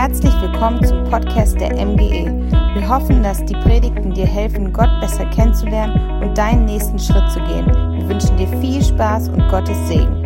[0.00, 2.30] Herzlich willkommen zum Podcast der MGE.
[2.74, 7.40] Wir hoffen, dass die Predigten dir helfen, Gott besser kennenzulernen und deinen nächsten Schritt zu
[7.40, 7.66] gehen.
[7.66, 10.24] Wir wünschen dir viel Spaß und Gottes Segen.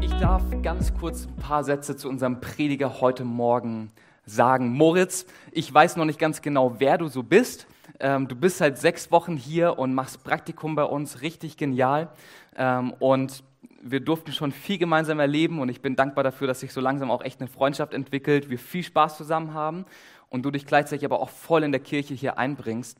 [0.00, 3.90] Ich darf ganz kurz ein paar Sätze zu unserem Prediger heute Morgen
[4.24, 4.72] sagen.
[4.72, 7.66] Moritz, ich weiß noch nicht ganz genau, wer du so bist.
[8.00, 12.08] Ähm, du bist seit sechs Wochen hier und machst Praktikum bei uns, richtig genial.
[12.56, 13.44] Ähm, und
[13.82, 17.10] wir durften schon viel gemeinsam erleben und ich bin dankbar dafür, dass sich so langsam
[17.10, 19.84] auch echt eine Freundschaft entwickelt, wir viel Spaß zusammen haben
[20.30, 22.96] und du dich gleichzeitig aber auch voll in der Kirche hier einbringst.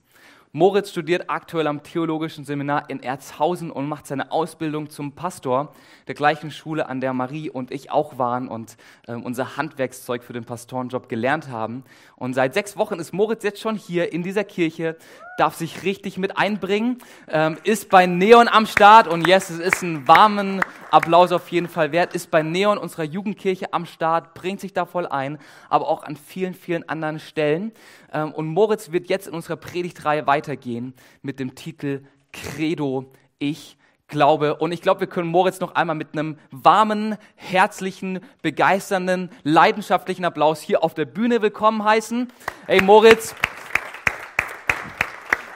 [0.55, 5.73] Moritz studiert aktuell am Theologischen Seminar in Erzhausen und macht seine Ausbildung zum Pastor
[6.09, 8.77] der gleichen Schule, an der Marie und ich auch waren und
[9.07, 11.85] äh, unser Handwerkszeug für den Pastorenjob gelernt haben.
[12.17, 14.99] Und seit sechs Wochen ist Moritz jetzt schon hier in dieser Kirche,
[15.39, 16.99] darf sich richtig mit einbringen,
[17.29, 20.61] ähm, ist bei Neon am Start und yes, es ist ein warmen
[20.91, 24.85] Applaus auf jeden Fall wert, ist bei Neon unserer Jugendkirche am Start, bringt sich da
[24.85, 25.39] voll ein,
[25.71, 27.73] aber auch an vielen, vielen anderen Stellen.
[28.13, 33.77] Ähm, und Moritz wird jetzt in unserer Predigtreihe weitergehen mit dem Titel Credo, ich
[34.09, 34.57] glaube.
[34.57, 40.61] Und ich glaube, wir können Moritz noch einmal mit einem warmen, herzlichen, begeisternden, leidenschaftlichen Applaus
[40.61, 42.29] hier auf der Bühne willkommen heißen.
[42.67, 43.35] Hey Moritz,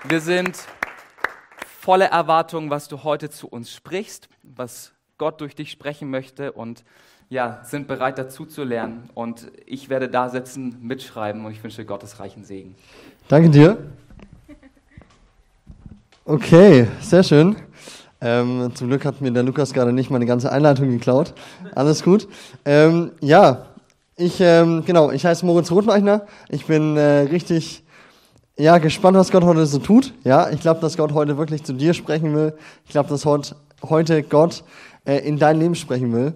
[0.05, 0.59] wir sind
[1.81, 6.85] voller Erwartung, was du heute zu uns sprichst, was Gott durch dich sprechen möchte und
[7.29, 9.11] ja, sind bereit dazu zu lernen.
[9.15, 12.75] Und ich werde da sitzen, mitschreiben und ich wünsche Gottes reichen Segen.
[13.29, 13.79] Danke dir.
[16.25, 17.57] Okay, sehr schön.
[18.21, 21.35] Ähm, zum Glück hat mir der Lukas gerade nicht meine ganze Einleitung geklaut.
[21.75, 22.29] Alles gut.
[22.65, 23.67] Ähm, ja,
[24.17, 26.27] ich, ähm, genau, ich heiße Moritz Rothmeichner.
[26.49, 27.85] Ich bin äh, richtig
[28.57, 30.15] ja, gespannt, was Gott heute so tut.
[30.25, 32.55] Ja, ich glaube, dass Gott heute wirklich zu dir sprechen will.
[32.87, 34.65] Ich glaube, dass heute Gott
[35.05, 36.33] äh, in dein Leben sprechen will.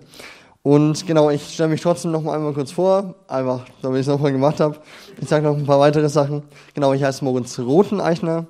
[0.63, 4.13] Und genau, ich stelle mich trotzdem noch mal einmal kurz vor, einfach damit ich es
[4.13, 4.77] nochmal gemacht habe.
[5.21, 6.43] Ich sage noch ein paar weitere Sachen.
[6.75, 8.47] Genau, ich heiße Moritz Roteneichner.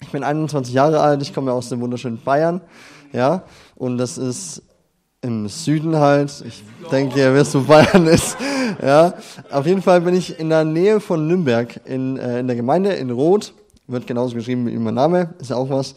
[0.00, 2.60] Ich bin 21 Jahre alt, ich komme aus dem wunderschönen Bayern.
[3.12, 3.42] Ja,
[3.74, 4.62] und das ist
[5.22, 6.44] im Süden halt.
[6.46, 6.62] Ich
[6.92, 8.36] denke, ihr wisst, wo Bayern ist.
[8.80, 9.14] Ja,
[9.50, 12.92] auf jeden Fall bin ich in der Nähe von Nürnberg in, äh, in der Gemeinde
[12.92, 13.54] in Roth.
[13.88, 15.94] Wird genauso geschrieben wie mein Name, ist ja auch was.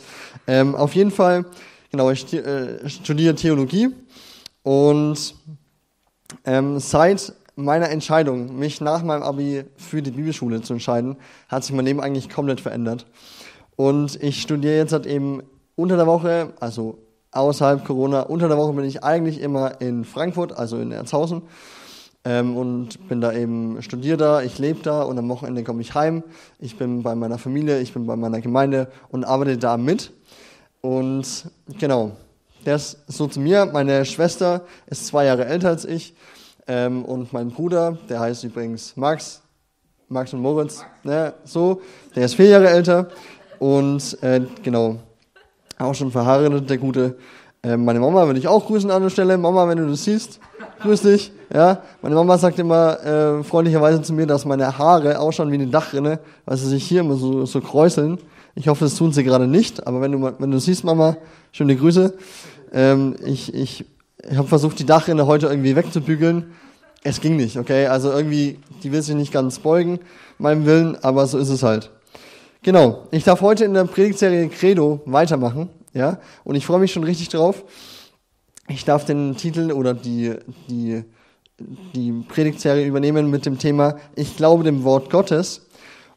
[0.48, 1.46] Ähm, auf jeden Fall,
[1.92, 3.90] genau, ich äh, studiere Theologie
[4.68, 5.34] und
[6.44, 11.16] ähm, seit meiner Entscheidung, mich nach meinem Abi für die Bibelschule zu entscheiden,
[11.48, 13.06] hat sich mein Leben eigentlich komplett verändert.
[13.78, 15.42] Und ich studiere jetzt halt eben
[15.78, 16.98] unter der Woche, also
[17.32, 21.44] außerhalb Corona, unter der Woche bin ich eigentlich immer in Frankfurt, also in Erzhausen.
[22.26, 25.96] Ähm, und bin da eben studiere da, ich lebe da und am Wochenende komme ich
[25.96, 26.24] heim.
[26.60, 30.12] Ich bin bei meiner Familie, ich bin bei meiner Gemeinde und arbeite da mit.
[30.82, 31.50] Und
[31.80, 32.18] genau,
[32.68, 33.66] der ist so zu mir.
[33.66, 36.14] Meine Schwester ist zwei Jahre älter als ich.
[36.68, 39.42] Ähm, und mein Bruder, der heißt übrigens Max,
[40.10, 41.82] Max und Moritz, ne, so,
[42.14, 43.08] der ist vier Jahre älter.
[43.58, 44.98] Und äh, genau,
[45.80, 47.18] auch schon verheiratet, der Gute.
[47.64, 49.38] Äh, meine Mama würde ich auch grüßen an der Stelle.
[49.38, 50.42] Mama, wenn du das siehst,
[50.82, 51.32] grüß dich.
[51.54, 55.68] Ja, meine Mama sagt immer äh, freundlicherweise zu mir, dass meine Haare ausschauen wie eine
[55.68, 58.20] Dachrinne, weil sie sich hier immer so, so kräuseln.
[58.56, 61.16] Ich hoffe, das tun sie gerade nicht, aber wenn du, wenn du siehst, Mama,
[61.52, 62.14] schöne Grüße.
[62.74, 63.86] Ähm, ich ich,
[64.36, 66.54] habe versucht, die Dachrinne heute irgendwie wegzubügeln.
[67.04, 67.88] Es ging nicht, okay?
[67.88, 70.00] Also irgendwie, die will sich nicht ganz beugen,
[70.38, 71.92] meinem Willen, aber so ist es halt.
[72.64, 76.20] Genau, ich darf heute in der Predigtserie Credo weitermachen, ja?
[76.44, 77.64] Und ich freue mich schon richtig drauf.
[78.68, 80.34] Ich darf den Titel oder die,
[80.70, 81.04] die,
[81.96, 85.68] die Predigtserie übernehmen mit dem Thema Ich glaube dem Wort Gottes.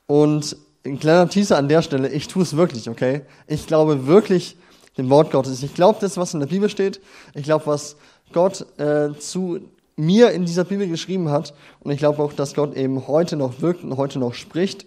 [0.07, 3.23] Und ein kleiner Teaser an der Stelle, ich tue es wirklich, okay?
[3.47, 4.57] Ich glaube wirklich
[4.97, 5.63] dem Wort Gottes.
[5.63, 7.01] Ich glaube das, was in der Bibel steht.
[7.35, 7.97] Ich glaube, was
[8.33, 9.61] Gott äh, zu
[9.97, 11.55] mir in dieser Bibel geschrieben hat.
[11.81, 14.87] Und ich glaube auch, dass Gott eben heute noch wirkt und heute noch spricht.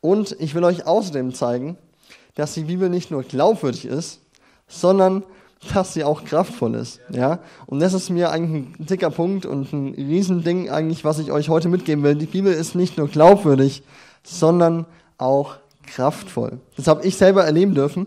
[0.00, 1.76] Und ich will euch außerdem zeigen,
[2.34, 4.20] dass die Bibel nicht nur glaubwürdig ist,
[4.68, 5.22] sondern
[5.72, 7.00] dass sie auch kraftvoll ist.
[7.10, 7.40] Ja?
[7.66, 11.48] Und das ist mir eigentlich ein dicker Punkt und ein Riesending eigentlich, was ich euch
[11.48, 12.14] heute mitgeben will.
[12.14, 13.82] Die Bibel ist nicht nur glaubwürdig,
[14.22, 14.86] sondern
[15.18, 15.56] auch
[15.86, 16.58] kraftvoll.
[16.76, 18.06] Das habe ich selber erleben dürfen.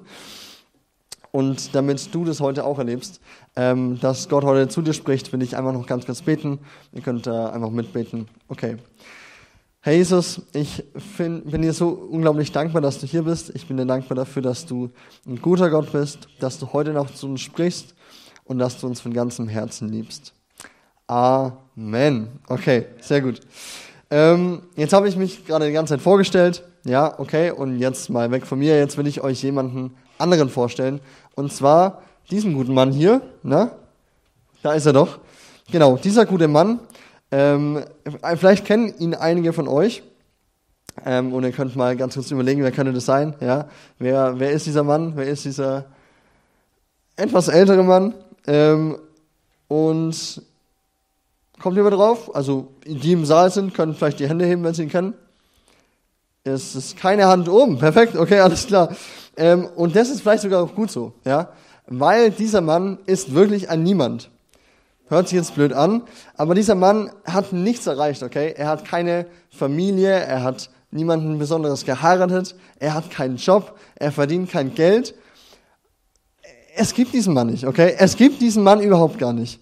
[1.31, 3.21] Und damit du das heute auch erlebst,
[3.55, 6.59] ähm, dass Gott heute zu dir spricht, will ich einfach noch ganz kurz beten.
[6.91, 8.27] Ihr könnt äh, einfach mitbeten.
[8.47, 8.77] Okay.
[9.81, 10.83] Herr Jesus, ich
[11.15, 13.55] find, bin dir so unglaublich dankbar, dass du hier bist.
[13.55, 14.89] Ich bin dir dankbar dafür, dass du
[15.25, 17.95] ein guter Gott bist, dass du heute noch zu uns sprichst
[18.43, 20.33] und dass du uns von ganzem Herzen liebst.
[21.07, 22.27] Amen.
[22.49, 23.39] Okay, sehr gut.
[24.11, 26.63] Ähm, jetzt habe ich mich gerade die ganze Zeit vorgestellt.
[26.83, 28.77] Ja, okay, und jetzt mal weg von mir.
[28.77, 30.99] Jetzt will ich euch jemanden anderen vorstellen.
[31.35, 33.21] Und zwar diesen guten Mann hier.
[33.43, 33.71] Na?
[34.61, 35.19] da ist er doch.
[35.71, 36.79] Genau, dieser gute Mann,
[37.31, 37.83] ähm,
[38.35, 40.03] vielleicht kennen ihn einige von euch.
[41.05, 43.35] Ähm, und ihr könnt mal ganz kurz überlegen, wer könnte das sein?
[43.39, 43.69] Ja,
[43.99, 45.13] wer, wer ist dieser Mann?
[45.15, 45.85] Wer ist dieser
[47.15, 48.13] etwas ältere Mann?
[48.47, 48.97] Ähm,
[49.67, 50.41] und
[51.61, 52.35] kommt jemand drauf?
[52.35, 55.13] Also die im Saal sind, können vielleicht die Hände heben, wenn sie ihn kennen.
[56.43, 57.77] Es ist keine Hand oben.
[57.77, 58.89] Perfekt, okay, alles klar.
[59.39, 61.53] Ähm, und das ist vielleicht sogar auch gut so, ja,
[61.87, 64.29] weil dieser Mann ist wirklich ein Niemand.
[65.07, 66.03] Hört sich jetzt blöd an,
[66.35, 68.53] aber dieser Mann hat nichts erreicht, okay?
[68.55, 74.51] Er hat keine Familie, er hat niemanden Besonderes geheiratet, er hat keinen Job, er verdient
[74.51, 75.15] kein Geld.
[76.75, 77.95] Es gibt diesen Mann nicht, okay?
[77.97, 79.61] Es gibt diesen Mann überhaupt gar nicht.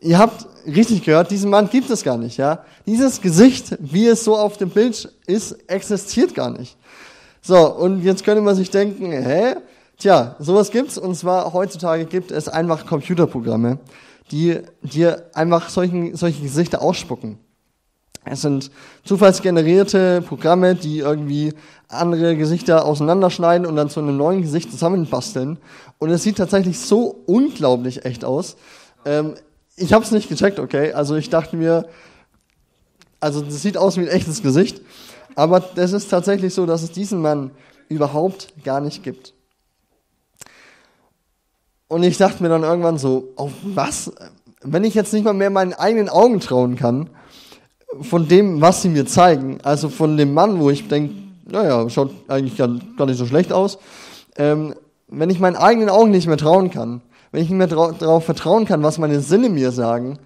[0.00, 2.64] Ihr habt richtig gehört, diesen Mann gibt es gar nicht, ja?
[2.84, 6.76] Dieses Gesicht, wie es so auf dem Bild ist, existiert gar nicht.
[7.46, 9.54] So, und jetzt könnte man sich denken, hä?
[9.98, 13.78] Tja, sowas gibt's, und zwar heutzutage gibt es einfach Computerprogramme,
[14.32, 17.38] die dir einfach solchen, solche Gesichter ausspucken.
[18.24, 18.72] Es sind
[19.04, 21.54] zufallsgenerierte Programme, die irgendwie
[21.86, 25.58] andere Gesichter auseinanderschneiden und dann zu einem neuen Gesicht zusammenbasteln.
[25.98, 28.56] Und es sieht tatsächlich so unglaublich echt aus.
[29.04, 29.34] Ähm,
[29.76, 30.94] ich habe es nicht gecheckt, okay.
[30.94, 31.86] Also ich dachte mir,
[33.20, 34.80] also das sieht aus wie ein echtes Gesicht.
[35.36, 37.52] Aber es ist tatsächlich so, dass es diesen Mann
[37.88, 39.34] überhaupt gar nicht gibt.
[41.88, 44.12] Und ich dachte mir dann irgendwann so, auf was?
[44.62, 47.10] Wenn ich jetzt nicht mal mehr meinen eigenen Augen trauen kann,
[48.00, 52.10] von dem, was sie mir zeigen, also von dem Mann, wo ich denke, naja, schaut
[52.26, 53.78] eigentlich gar, gar nicht so schlecht aus,
[54.36, 54.74] ähm,
[55.06, 58.64] wenn ich meinen eigenen Augen nicht mehr trauen kann, wenn ich nicht mehr darauf vertrauen
[58.64, 60.18] kann, was meine Sinne mir sagen,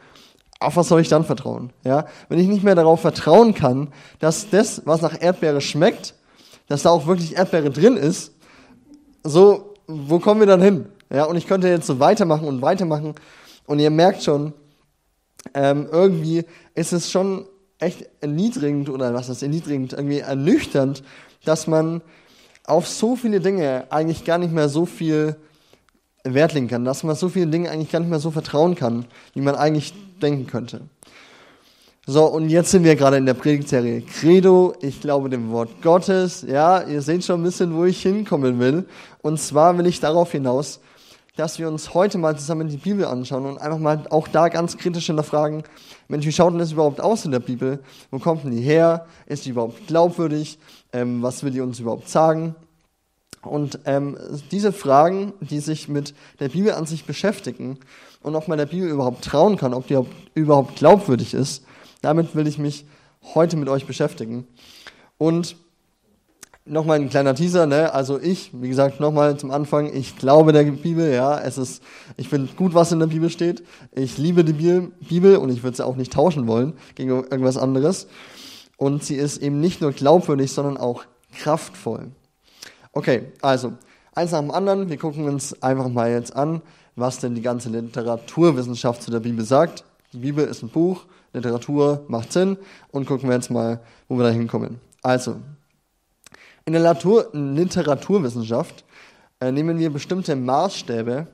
[0.61, 1.73] auf was soll ich dann vertrauen?
[1.85, 2.07] Ja?
[2.29, 6.15] Wenn ich nicht mehr darauf vertrauen kann, dass das, was nach Erdbeere schmeckt,
[6.69, 8.35] dass da auch wirklich Erdbeere drin ist,
[9.25, 10.87] so, wo kommen wir dann hin?
[11.12, 13.15] Ja, und ich könnte jetzt so weitermachen und weitermachen.
[13.67, 14.53] Und ihr merkt schon,
[15.55, 17.47] ähm, irgendwie ist es schon
[17.79, 21.03] echt erniedrigend oder was ist erniedrigend, irgendwie ernüchternd,
[21.45, 22.03] dass man
[22.65, 25.37] auf so viele Dinge eigentlich gar nicht mehr so viel
[26.23, 29.06] Wert legen kann, dass man so viele Dinge eigentlich gar nicht mehr so vertrauen kann,
[29.33, 30.82] wie man eigentlich denken könnte.
[32.06, 36.43] So, und jetzt sind wir gerade in der Predigtserie Credo, ich glaube dem Wort Gottes.
[36.43, 38.84] Ja, ihr seht schon ein bisschen, wo ich hinkommen will.
[39.22, 40.81] Und zwar will ich darauf hinaus,
[41.37, 44.76] dass wir uns heute mal zusammen die Bibel anschauen und einfach mal auch da ganz
[44.76, 45.62] kritisch hinterfragen,
[46.08, 47.78] Mensch, wie schaut denn das überhaupt aus in der Bibel?
[48.11, 49.06] Wo kommt denn die her?
[49.26, 50.58] Ist die überhaupt glaubwürdig?
[50.93, 52.56] Ähm, was will die uns überhaupt sagen?
[53.43, 54.19] Und ähm,
[54.51, 57.79] diese Fragen, die sich mit der Bibel an sich beschäftigen
[58.23, 59.99] und ob man der Bibel überhaupt trauen kann, ob die
[60.35, 61.65] überhaupt glaubwürdig ist,
[62.03, 62.85] damit will ich mich
[63.35, 64.47] heute mit euch beschäftigen.
[65.17, 65.57] Und
[66.65, 67.93] nochmal ein kleiner Teaser, ne?
[67.93, 71.83] Also ich, wie gesagt, nochmal zum Anfang, ich glaube der Bibel, ja, es ist,
[72.17, 73.63] ich finde gut, was in der Bibel steht.
[73.93, 78.07] Ich liebe die Bibel und ich würde sie auch nicht tauschen wollen gegen irgendwas anderes.
[78.77, 81.05] Und sie ist eben nicht nur glaubwürdig, sondern auch
[81.35, 82.13] kraftvoll.
[82.93, 83.75] Okay, also,
[84.15, 86.61] eins nach dem anderen, wir gucken uns einfach mal jetzt an,
[86.97, 89.85] was denn die ganze Literaturwissenschaft zu der Bibel sagt.
[90.13, 92.59] Die Bibel ist ein Buch, Literatur macht Sinn
[92.91, 94.81] und gucken wir jetzt mal, wo wir da hinkommen.
[95.03, 95.37] Also,
[96.65, 98.85] in der Natur, Literaturwissenschaft
[99.41, 101.29] äh, nehmen wir bestimmte Maßstäbe,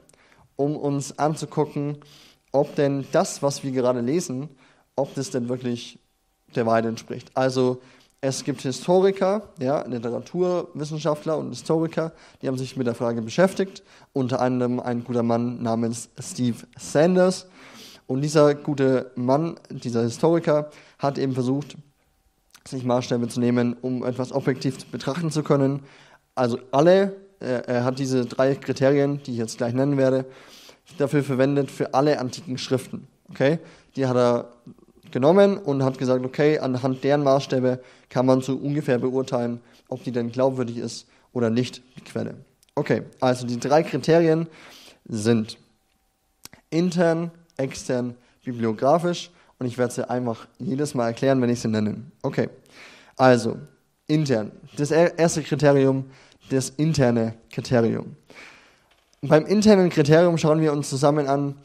[0.57, 1.99] um uns anzugucken,
[2.53, 4.49] ob denn das, was wir gerade lesen,
[4.95, 5.99] ob das denn wirklich
[6.55, 7.31] der Wahrheit entspricht.
[7.35, 7.81] Also
[8.27, 13.85] es gibt Historiker, ja, Literaturwissenschaftler und Historiker, die haben sich mit der Frage beschäftigt.
[14.13, 17.47] Unter anderem ein guter Mann namens Steve Sanders.
[18.09, 21.77] Und dieser gute Mann, dieser Historiker, hat eben versucht,
[22.67, 25.85] sich Maßstäbe zu nehmen, um etwas objektiv betrachten zu können.
[26.35, 30.25] Also alle, er, er hat diese drei Kriterien, die ich jetzt gleich nennen werde,
[30.99, 33.07] dafür verwendet für alle antiken Schriften.
[33.31, 33.61] Okay?
[33.95, 34.51] Die hat er
[35.13, 40.13] genommen und hat gesagt, okay, anhand deren Maßstäbe kann man so ungefähr beurteilen, ob die
[40.13, 42.35] denn glaubwürdig ist oder nicht, die Quelle.
[42.75, 44.49] Okay, also die drei Kriterien
[45.09, 45.59] sind
[46.71, 51.97] intern, extern, bibliografisch und ich werde sie einfach jedes Mal erklären, wenn ich sie nenne.
[52.23, 52.49] Okay,
[53.17, 53.57] also
[54.07, 54.53] intern.
[54.77, 56.05] Das erste Kriterium,
[56.51, 58.17] das interne Kriterium.
[59.23, 61.57] Beim internen Kriterium schauen wir uns zusammen an,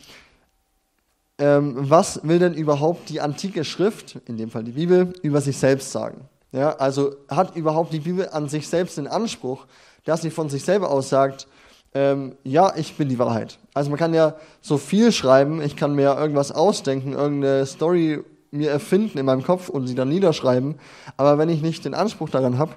[1.41, 5.57] ähm, was will denn überhaupt die antike Schrift, in dem Fall die Bibel, über sich
[5.57, 6.29] selbst sagen?
[6.51, 9.65] Ja, also hat überhaupt die Bibel an sich selbst den Anspruch,
[10.05, 11.48] dass sie von sich selber aussagt,
[11.95, 13.57] ähm, ja, ich bin die Wahrheit.
[13.74, 18.69] Also man kann ja so viel schreiben, ich kann mir irgendwas ausdenken, irgendeine Story mir
[18.69, 20.75] erfinden in meinem Kopf und sie dann niederschreiben,
[21.17, 22.75] aber wenn ich nicht den Anspruch daran habe,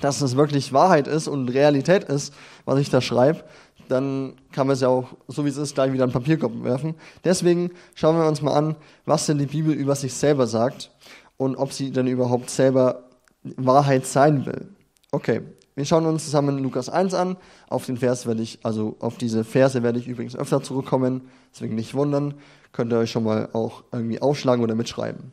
[0.00, 2.32] dass es wirklich Wahrheit ist und Realität ist,
[2.64, 3.44] was ich da schreibe,
[3.88, 6.94] dann kann man es ja auch, so wie es ist, gleich wieder in Papierkorb werfen.
[7.24, 10.90] Deswegen schauen wir uns mal an, was denn die Bibel über sich selber sagt
[11.36, 13.08] und ob sie denn überhaupt selber
[13.56, 14.68] Wahrheit sein will.
[15.10, 15.42] Okay,
[15.74, 17.36] wir schauen uns zusammen Lukas 1 an.
[17.68, 21.76] Auf den Vers werde ich, also auf diese Verse werde ich übrigens öfter zurückkommen, deswegen
[21.76, 22.34] nicht wundern.
[22.72, 25.32] Könnt ihr euch schon mal auch irgendwie aufschlagen oder mitschreiben.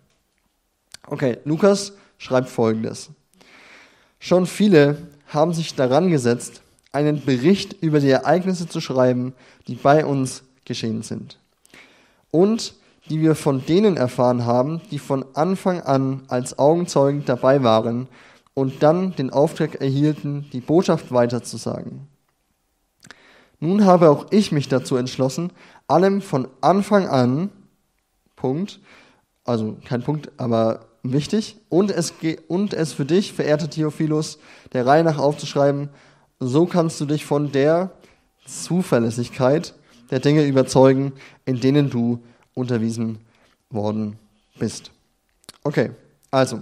[1.07, 3.09] Okay, Lukas schreibt folgendes.
[4.19, 4.97] Schon viele
[5.27, 6.61] haben sich daran gesetzt,
[6.95, 9.33] einen Bericht über die Ereignisse zu schreiben,
[9.67, 11.37] die bei uns geschehen sind.
[12.31, 12.73] Und
[13.09, 18.07] die wir von denen erfahren haben, die von Anfang an als Augenzeugen dabei waren
[18.53, 22.07] und dann den Auftrag erhielten, die Botschaft weiterzusagen.
[23.59, 25.51] Nun habe auch ich mich dazu entschlossen,
[25.87, 27.49] allem von Anfang an,
[28.35, 28.79] Punkt,
[29.43, 32.13] also kein Punkt, aber wichtig, und es,
[32.47, 34.39] und es für dich, verehrter Theophilus,
[34.73, 35.89] der Reihe nach aufzuschreiben,
[36.39, 37.91] so kannst du dich von der
[38.45, 39.73] Zuverlässigkeit
[40.11, 41.13] der Dinge überzeugen,
[41.45, 42.23] in denen du
[42.53, 43.19] unterwiesen
[43.69, 44.17] worden
[44.57, 44.91] bist.
[45.63, 45.91] Okay,
[46.31, 46.61] also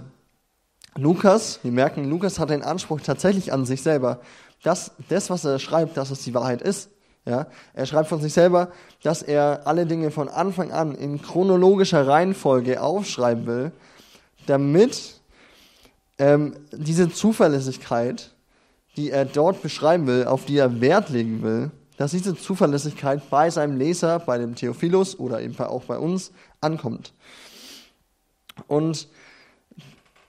[0.96, 4.20] Lukas, wir merken, Lukas hat den Anspruch tatsächlich an sich selber,
[4.62, 6.90] dass das, was er schreibt, dass es die Wahrheit ist.
[7.26, 8.70] Ja, er schreibt von sich selber,
[9.02, 13.72] dass er alle Dinge von Anfang an in chronologischer Reihenfolge aufschreiben will,
[14.46, 15.20] damit
[16.18, 18.33] ähm, diese Zuverlässigkeit,
[18.96, 23.50] die er dort beschreiben will, auf die er Wert legen will, dass diese Zuverlässigkeit bei
[23.50, 27.12] seinem Leser, bei dem Theophilus oder eben auch bei uns ankommt.
[28.66, 29.08] Und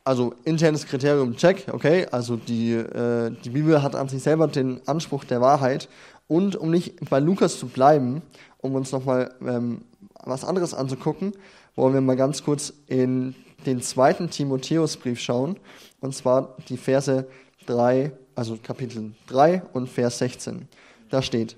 [0.04, 4.88] also internes Kriterium check, okay, also die, äh, die Bibel hat an sich selber den
[4.88, 5.90] Anspruch der Wahrheit.
[6.28, 8.22] Und um nicht bei Lukas zu bleiben,
[8.60, 9.82] um uns nochmal ähm,
[10.24, 11.34] was anderes anzugucken,
[11.76, 15.58] wollen wir mal ganz kurz in den zweiten Timotheusbrief schauen,
[16.02, 17.28] und zwar die Verse
[17.66, 20.68] 3, also Kapitel 3 und Vers 16.
[21.10, 21.56] Da steht,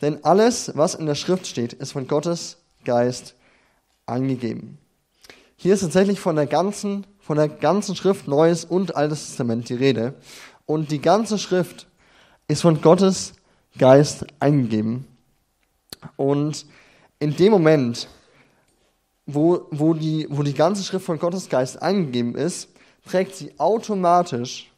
[0.00, 3.34] denn alles, was in der Schrift steht, ist von Gottes Geist
[4.06, 4.78] angegeben.
[5.56, 9.74] Hier ist tatsächlich von der ganzen, von der ganzen Schrift Neues und Altes Testament die
[9.74, 10.14] Rede.
[10.66, 11.88] Und die ganze Schrift
[12.46, 13.34] ist von Gottes
[13.76, 15.06] Geist eingegeben.
[16.16, 16.64] Und
[17.18, 18.08] in dem Moment,
[19.26, 22.68] wo, wo, die, wo die ganze Schrift von Gottes Geist eingegeben ist,
[23.04, 24.70] trägt sie automatisch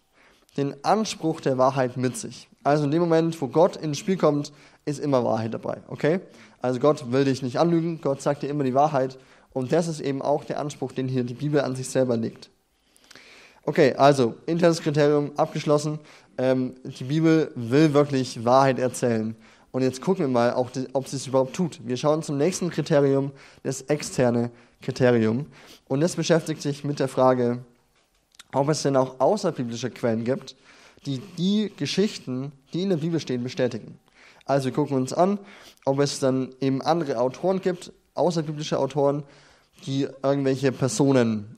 [0.56, 2.48] den Anspruch der Wahrheit mit sich.
[2.64, 4.52] Also in dem Moment, wo Gott ins Spiel kommt,
[4.84, 6.20] ist immer Wahrheit dabei, okay?
[6.60, 9.18] Also Gott will dich nicht anlügen, Gott sagt dir immer die Wahrheit
[9.52, 12.50] und das ist eben auch der Anspruch, den hier die Bibel an sich selber legt.
[13.64, 15.98] Okay, also internes Kriterium abgeschlossen.
[16.38, 19.36] Ähm, die Bibel will wirklich Wahrheit erzählen.
[19.70, 21.80] Und jetzt gucken wir mal, auch, ob sie es überhaupt tut.
[21.86, 24.50] Wir schauen zum nächsten Kriterium, das externe
[24.82, 25.46] Kriterium.
[25.88, 27.58] Und das beschäftigt sich mit der Frage,
[28.52, 30.56] ob es denn auch außerbiblische Quellen gibt,
[31.06, 33.98] die die Geschichten, die in der Bibel stehen, bestätigen.
[34.44, 35.38] Also wir gucken uns an,
[35.84, 39.22] ob es dann eben andere Autoren gibt, außerbiblische Autoren,
[39.86, 41.56] die irgendwelche Personen,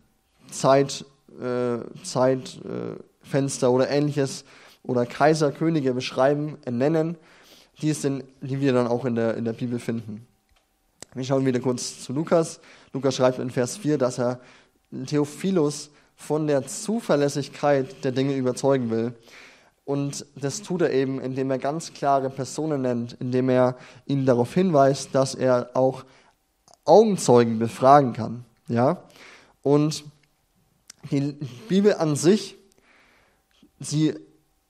[0.51, 1.05] Zeit,
[1.41, 4.45] äh, Zeitfenster äh, oder ähnliches
[4.83, 7.17] oder Kaiser, Könige beschreiben, nennen
[7.81, 10.27] die, es denn, die wir dann auch in der, in der Bibel finden.
[11.15, 12.61] Wir schauen wieder kurz zu Lukas.
[12.93, 14.41] Lukas schreibt in Vers 4, dass er
[15.07, 15.91] Theophilus
[16.23, 19.15] von der Zuverlässigkeit der Dinge überzeugen will.
[19.85, 23.77] Und das tut er eben, indem er ganz klare Personen nennt, indem er
[24.07, 26.05] ihnen darauf hinweist, dass er auch
[26.85, 28.45] Augenzeugen befragen kann.
[28.69, 29.03] Ja?
[29.63, 30.05] Und
[31.11, 31.37] die
[31.69, 32.57] Bibel an sich,
[33.81, 34.15] sie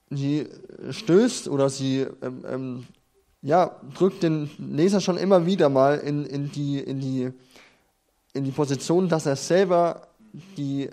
[0.09, 0.47] die
[0.90, 2.87] stößt oder sie ähm, ähm,
[3.42, 7.32] ja, drückt den Leser schon immer wieder mal in, in, die, in, die,
[8.35, 10.09] in die Position, dass er selber
[10.56, 10.88] die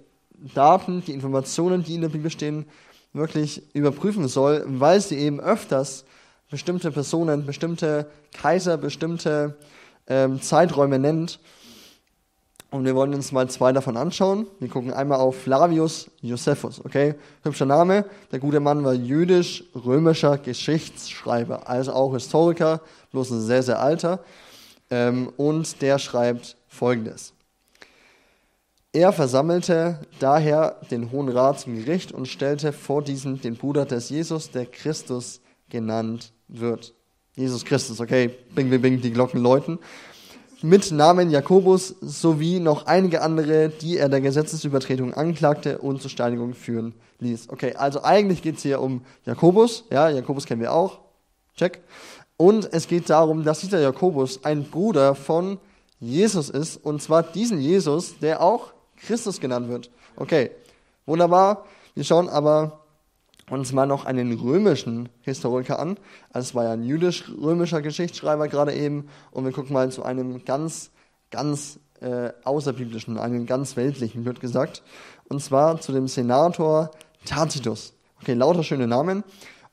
[0.53, 2.65] Daten, die Informationen, die in der Bibel stehen,
[3.13, 6.05] wirklich überprüfen soll, weil sie eben öfters
[6.49, 9.55] bestimmte Personen, bestimmte Kaiser, bestimmte
[10.07, 11.39] ähm, Zeiträume nennt
[12.71, 14.45] und wir wollen uns mal zwei davon anschauen.
[14.59, 17.15] Wir gucken einmal auf Flavius Josephus, okay?
[17.43, 18.05] Hübscher Name.
[18.31, 22.81] Der gute Mann war jüdisch-römischer Geschichtsschreiber, also auch Historiker,
[23.11, 24.19] bloß ein sehr, sehr alter.
[24.91, 27.33] Ähm, und der schreibt folgendes.
[28.91, 34.09] Er versammelte daher den Hohen Rat zum Gericht und stellte vor diesen den Bruder des
[34.09, 36.95] Jesus, der Christus genannt wird.
[37.35, 38.35] Jesus Christus, okay?
[38.55, 39.79] Bing, bing, bing, die Glocken läuten
[40.61, 46.53] mit Namen Jakobus sowie noch einige andere, die er der Gesetzesübertretung anklagte und zur Steinigung
[46.53, 47.49] führen ließ.
[47.49, 49.85] Okay, also eigentlich geht es hier um Jakobus.
[49.89, 50.99] Ja, Jakobus kennen wir auch.
[51.55, 51.81] Check.
[52.37, 55.59] Und es geht darum, dass dieser Jakobus ein Bruder von
[55.99, 56.77] Jesus ist.
[56.77, 58.73] Und zwar diesen Jesus, der auch
[59.05, 59.89] Christus genannt wird.
[60.15, 60.51] Okay,
[61.05, 61.65] wunderbar.
[61.95, 62.79] Wir schauen aber
[63.49, 65.97] und zwar noch einen römischen Historiker an.
[66.31, 69.09] Also es war ja ein jüdisch-römischer Geschichtsschreiber gerade eben.
[69.31, 70.91] Und wir gucken mal zu einem ganz,
[71.31, 74.83] ganz äh, außerbiblischen, einen ganz weltlichen, wird gesagt.
[75.27, 76.91] Und zwar zu dem Senator
[77.25, 77.93] Tacitus.
[78.21, 79.23] Okay, lauter schöne Namen.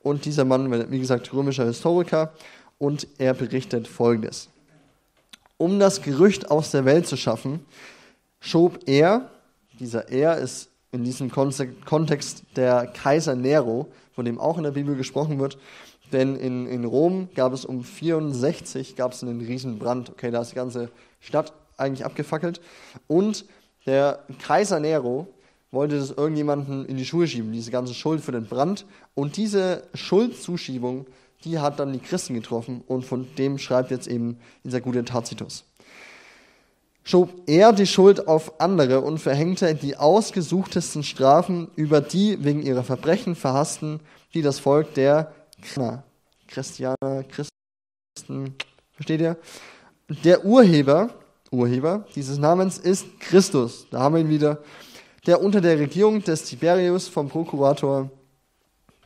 [0.01, 2.33] Und dieser Mann, wie gesagt, römischer Historiker.
[2.79, 4.49] Und er berichtet Folgendes.
[5.57, 7.65] Um das Gerücht aus der Welt zu schaffen,
[8.39, 9.29] schob er,
[9.79, 14.95] dieser er ist in diesem Kontext der Kaiser Nero, von dem auch in der Bibel
[14.95, 15.57] gesprochen wird.
[16.11, 20.09] Denn in, in Rom gab es um 64 gab es einen Riesenbrand.
[20.09, 20.89] Okay, da ist die ganze
[21.19, 22.61] Stadt eigentlich abgefackelt.
[23.07, 23.45] Und
[23.85, 25.27] der Kaiser Nero
[25.71, 28.85] wollte das irgendjemanden in die Schuhe schieben, diese ganze Schuld für den Brand.
[29.15, 31.05] Und diese Schuldzuschiebung,
[31.43, 32.81] die hat dann die Christen getroffen.
[32.87, 35.65] Und von dem schreibt jetzt eben dieser gute Tacitus
[37.07, 42.83] schob er die Schuld auf andere und verhängte die ausgesuchtesten Strafen über die wegen ihrer
[42.83, 44.01] Verbrechen verhassten,
[44.33, 45.31] die das Volk der
[46.47, 48.55] Christianer, Christen,
[48.91, 49.37] versteht ihr?
[50.25, 51.09] Der Urheber,
[51.49, 54.61] Urheber dieses Namens ist Christus, da haben wir ihn wieder,
[55.25, 58.09] der unter der Regierung des Tiberius vom Prokurator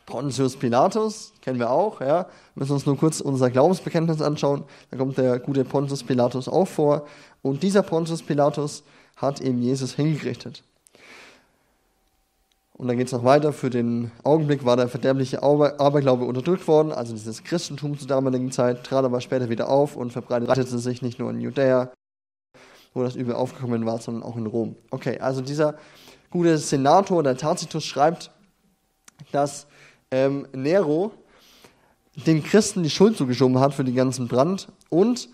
[0.06, 2.26] Pontius Pilatus, kennen wir auch, ja.
[2.54, 4.64] Wir müssen uns nur kurz unser Glaubensbekenntnis anschauen.
[4.90, 7.06] Da kommt der gute Pontius Pilatus auch vor.
[7.42, 8.82] Und dieser Pontius Pilatus
[9.16, 10.64] hat eben Jesus hingerichtet.
[12.74, 13.52] Und dann geht es noch weiter.
[13.52, 18.82] Für den Augenblick war der verderbliche Aberglaube unterdrückt worden, also dieses Christentum zur damaligen Zeit,
[18.84, 21.92] trat aber später wieder auf und verbreitete sich nicht nur in Judäa,
[22.92, 24.74] wo das Übel aufgekommen war, sondern auch in Rom.
[24.90, 25.76] Okay, also dieser
[26.30, 28.32] gute Senator, der Tacitus, schreibt,
[29.30, 29.68] dass
[30.12, 31.10] ähm, Nero
[32.26, 35.28] den Christen die Schuld zugeschoben hat für den ganzen Brand und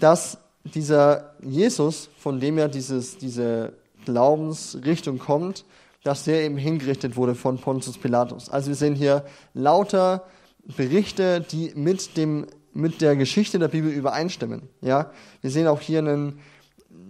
[0.00, 3.72] dass dieser Jesus, von dem ja dieses, diese
[4.04, 5.64] Glaubensrichtung kommt,
[6.02, 8.48] dass der eben hingerichtet wurde von Pontius Pilatus.
[8.48, 9.24] Also wir sehen hier
[9.54, 10.24] lauter
[10.76, 14.62] Berichte, die mit dem mit der Geschichte der Bibel übereinstimmen.
[14.80, 16.38] Ja, wir sehen auch hier einen,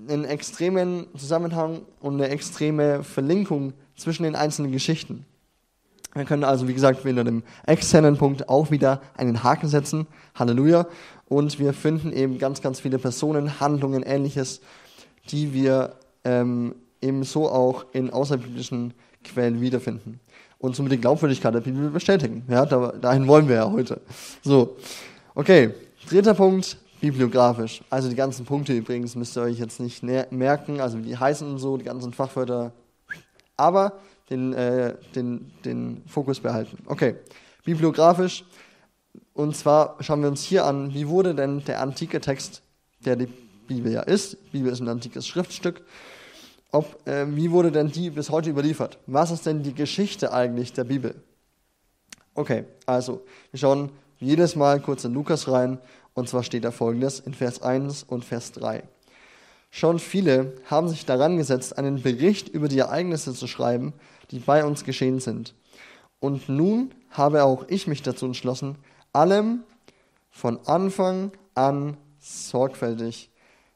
[0.09, 5.27] einen extremen Zusammenhang und eine extreme Verlinkung zwischen den einzelnen Geschichten.
[6.15, 10.07] Wir können also, wie gesagt, hinter dem externen Punkt auch wieder einen Haken setzen.
[10.35, 10.87] Halleluja.
[11.29, 14.61] Und wir finden eben ganz, ganz viele Personen, Handlungen, ähnliches,
[15.31, 15.95] die wir
[16.25, 20.19] ähm, eben so auch in außerbiblischen Quellen wiederfinden.
[20.59, 22.45] Und somit die Glaubwürdigkeit der Bibel bestätigen.
[22.49, 24.01] Ja, da, dahin wollen wir ja heute.
[24.43, 24.77] So,
[25.35, 25.71] okay.
[26.09, 27.83] Dritter Punkt, bibliografisch.
[27.89, 31.49] Also die ganzen Punkte übrigens müsst ihr euch jetzt nicht merken, also wie die heißen
[31.49, 32.73] und so, die ganzen Fachwörter.
[33.57, 33.93] Aber
[34.31, 36.79] den, äh, den, den Fokus behalten.
[36.87, 37.17] Okay,
[37.65, 38.45] bibliografisch.
[39.35, 42.63] Und zwar schauen wir uns hier an, wie wurde denn der antike Text,
[43.05, 43.29] der die
[43.67, 45.83] Bibel ja ist, die Bibel ist ein antikes Schriftstück,
[46.73, 48.99] ob, äh, wie wurde denn die bis heute überliefert?
[49.07, 51.15] Was ist denn die Geschichte eigentlich der Bibel?
[52.35, 55.79] Okay, also wir schauen jedes Mal kurz in Lukas rein
[56.15, 58.83] und zwar steht da folgendes in Vers 1 und Vers 3.
[59.71, 63.93] Schon viele haben sich daran gesetzt, einen Bericht über die Ereignisse zu schreiben,
[64.31, 65.55] die bei uns geschehen sind.
[66.21, 68.77] Und nun habe auch ich mich dazu entschlossen,
[69.13, 69.63] allem
[70.31, 73.31] von Anfang an sorgfältig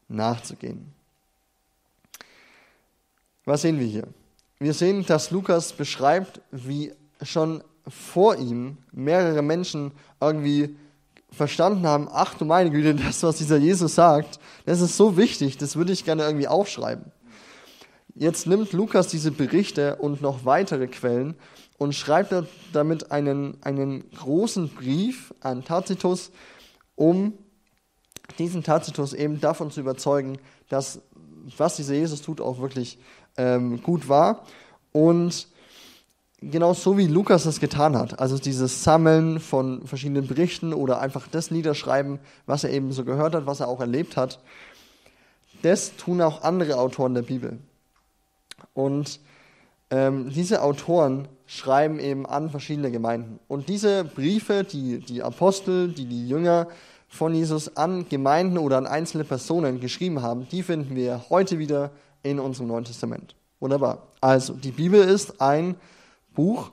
[0.08, 0.92] nachzugehen.
[3.44, 4.08] Was sehen wir hier?
[4.58, 10.76] Wir sehen, dass Lukas beschreibt, wie schon vor ihm mehrere Menschen irgendwie
[11.30, 15.58] verstanden haben, ach du meine Güte, das, was dieser Jesus sagt, das ist so wichtig,
[15.58, 17.04] das würde ich gerne irgendwie aufschreiben.
[18.16, 21.34] Jetzt nimmt Lukas diese Berichte und noch weitere Quellen
[21.78, 22.32] und schreibt
[22.72, 26.30] damit einen, einen großen Brief an Tacitus,
[26.94, 27.32] um
[28.38, 31.00] diesen Tacitus eben davon zu überzeugen, dass
[31.58, 32.98] was dieser Jesus tut, auch wirklich
[33.36, 34.44] ähm, gut war.
[34.92, 35.48] Und
[36.40, 41.26] genau so wie Lukas es getan hat, also dieses Sammeln von verschiedenen Berichten oder einfach
[41.26, 44.40] das Niederschreiben, was er eben so gehört hat, was er auch erlebt hat,
[45.62, 47.58] das tun auch andere Autoren der Bibel.
[48.74, 49.20] Und
[49.90, 53.38] ähm, diese Autoren schreiben eben an verschiedene Gemeinden.
[53.48, 56.68] Und diese Briefe, die die Apostel, die die Jünger
[57.08, 61.92] von Jesus an Gemeinden oder an einzelne Personen geschrieben haben, die finden wir heute wieder
[62.22, 63.36] in unserem Neuen Testament.
[63.60, 64.08] Wunderbar.
[64.20, 65.76] Also, die Bibel ist ein
[66.34, 66.70] Buch.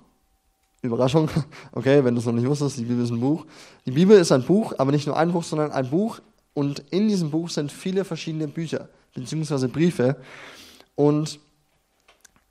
[0.82, 1.30] Überraschung.
[1.74, 3.46] Okay, wenn du es noch nicht wusstest, die Bibel ist ein Buch.
[3.86, 6.20] Die Bibel ist ein Buch, aber nicht nur ein Buch, sondern ein Buch.
[6.54, 10.18] Und in diesem Buch sind viele verschiedene Bücher, beziehungsweise Briefe.
[10.96, 11.40] Und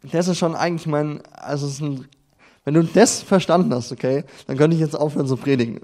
[0.03, 2.09] das ist schon eigentlich mein, also es ist ein,
[2.65, 5.81] wenn du das verstanden hast, okay, dann könnte ich jetzt aufhören zu predigen.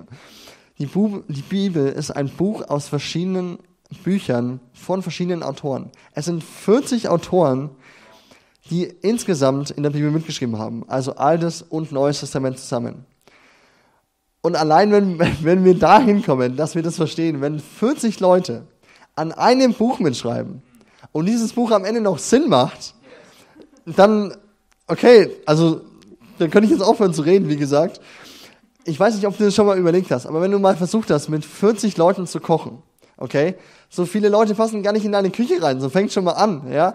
[0.78, 3.58] Die, Bu die Bibel ist ein Buch aus verschiedenen
[4.04, 5.90] Büchern von verschiedenen Autoren.
[6.12, 7.70] Es sind 40 Autoren,
[8.70, 13.06] die insgesamt in der Bibel mitgeschrieben haben, also Altes und Neues Testament zusammen.
[14.42, 18.66] Und allein wenn, wenn wir da hinkommen, dass wir das verstehen, wenn 40 Leute
[19.14, 20.62] an einem Buch mitschreiben
[21.12, 22.95] und dieses Buch am Ende noch Sinn macht,
[23.86, 24.34] dann,
[24.86, 25.80] okay, also
[26.38, 28.00] dann könnte ich jetzt aufhören zu reden, wie gesagt.
[28.84, 31.10] Ich weiß nicht, ob du das schon mal überlegt hast, aber wenn du mal versucht
[31.10, 32.82] hast, mit 40 Leuten zu kochen,
[33.16, 33.56] okay,
[33.88, 36.70] so viele Leute passen gar nicht in deine Küche rein, so fängt schon mal an,
[36.70, 36.94] ja.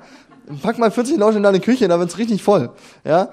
[0.62, 2.70] Pack mal 40 Leute in deine Küche, da wird's richtig voll,
[3.04, 3.30] ja.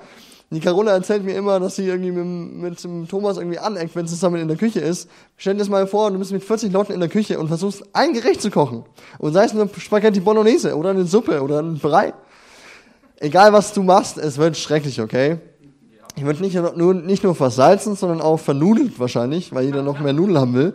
[0.50, 4.14] Die Carola erzählt mir immer, dass sie irgendwie mit, mit Thomas irgendwie aneckt, wenn sie
[4.14, 5.10] zusammen in der Küche ist.
[5.36, 7.84] Stell dir das mal vor, du bist mit 40 Leuten in der Küche und versuchst
[7.92, 8.84] ein Gericht zu kochen.
[9.18, 12.14] Und sei es nur Spaghetti Bolognese oder eine Suppe oder ein Brei.
[13.20, 15.38] Egal was du machst, es wird schrecklich, okay?
[16.14, 20.12] Ich wird nicht nur, nicht nur versalzen, sondern auch vernudelt wahrscheinlich, weil jeder noch mehr
[20.12, 20.74] Nudeln haben will.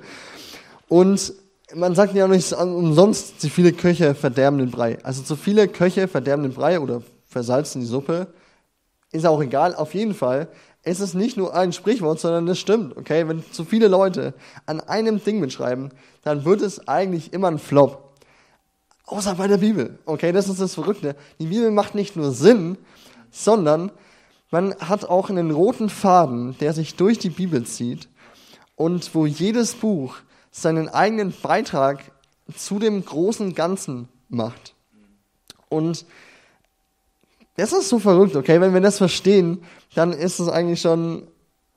[0.87, 1.33] Und
[1.73, 4.97] man sagt ja auch nicht umsonst, zu viele Köche verderben den Brei.
[5.03, 8.27] Also zu viele Köche verderben den Brei oder versalzen die Suppe.
[9.11, 10.49] Ist auch egal, auf jeden Fall.
[10.81, 13.27] Es ist nicht nur ein Sprichwort, sondern es stimmt, okay?
[13.27, 14.33] Wenn zu viele Leute
[14.65, 15.91] an einem Ding mitschreiben,
[16.23, 18.02] dann wird es eigentlich immer ein Flop.
[19.05, 20.31] Außer bei der Bibel, okay?
[20.31, 21.15] Das ist das Verrückte.
[21.39, 22.77] Die Bibel macht nicht nur Sinn,
[23.31, 23.91] sondern
[24.49, 28.07] man hat auch einen roten Faden, der sich durch die Bibel zieht
[28.75, 30.15] und wo jedes Buch
[30.51, 31.99] seinen eigenen Beitrag
[32.55, 34.75] zu dem großen Ganzen macht.
[35.69, 36.05] Und
[37.55, 38.61] das ist so verrückt, okay?
[38.61, 39.63] Wenn wir das verstehen,
[39.95, 41.27] dann ist es eigentlich schon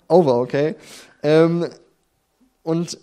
[0.09, 0.77] over, okay?
[1.23, 1.69] Ähm,
[2.63, 2.99] und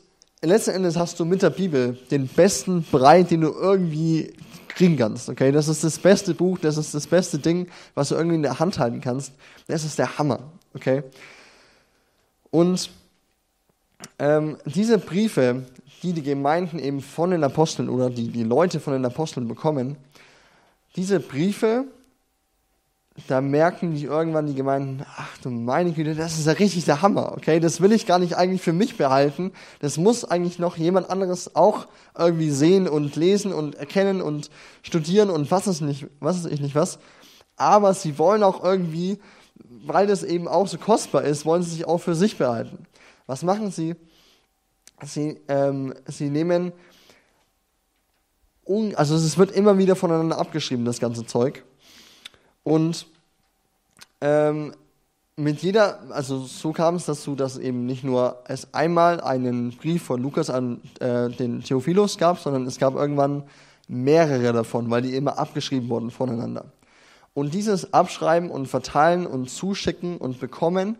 [0.49, 4.33] letzten Endes hast du mit der Bibel den besten Brei, den du irgendwie
[4.67, 5.51] kriegen kannst, okay?
[5.51, 8.59] Das ist das beste Buch, das ist das beste Ding, was du irgendwie in der
[8.59, 9.33] Hand halten kannst.
[9.67, 10.39] Das ist der Hammer,
[10.73, 11.03] okay?
[12.49, 12.89] Und
[14.19, 15.63] ähm, diese Briefe,
[16.01, 19.97] die die Gemeinden eben von den Aposteln oder die die Leute von den Aposteln bekommen,
[20.95, 21.85] diese Briefe,
[23.27, 27.03] da merken die irgendwann die Gemeinden, ach du meine Güte, das ist ja richtig der
[27.03, 27.59] Hammer, okay?
[27.59, 29.51] Das will ich gar nicht eigentlich für mich behalten.
[29.79, 31.85] Das muss eigentlich noch jemand anderes auch
[32.17, 34.49] irgendwie sehen und lesen und erkennen und
[34.81, 36.97] studieren und was ist nicht, was ist ich nicht was.
[37.55, 39.19] Aber sie wollen auch irgendwie,
[39.85, 42.87] weil das eben auch so kostbar ist, wollen sie sich auch für sich behalten.
[43.27, 43.95] Was machen sie?
[45.03, 46.71] Sie, ähm, sie nehmen,
[48.95, 51.63] also es wird immer wieder voneinander abgeschrieben, das ganze Zeug.
[52.63, 53.07] Und
[54.21, 54.73] ähm,
[55.35, 60.03] mit jeder, also so kam es dazu, dass eben nicht nur es einmal einen Brief
[60.03, 63.43] von Lukas an äh, den Theophilus gab, sondern es gab irgendwann
[63.87, 66.65] mehrere davon, weil die immer abgeschrieben wurden voneinander.
[67.33, 70.97] Und dieses Abschreiben und Verteilen und Zuschicken und Bekommen,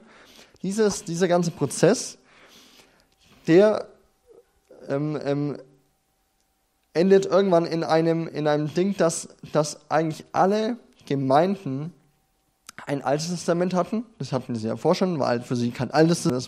[0.63, 2.17] dieses, dieser ganze Prozess,
[3.45, 3.88] der
[4.89, 5.58] ähm, ähm,
[6.93, 11.93] endet irgendwann in einem, in einem Ding, dass, dass eigentlich alle Gemeinden
[12.85, 14.03] ein Altes Testament hatten.
[14.17, 16.47] Das hatten sie ja vorher schon, war halt für sie kein Altes Testament,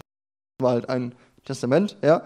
[0.57, 2.23] das war halt ein Testament, ja.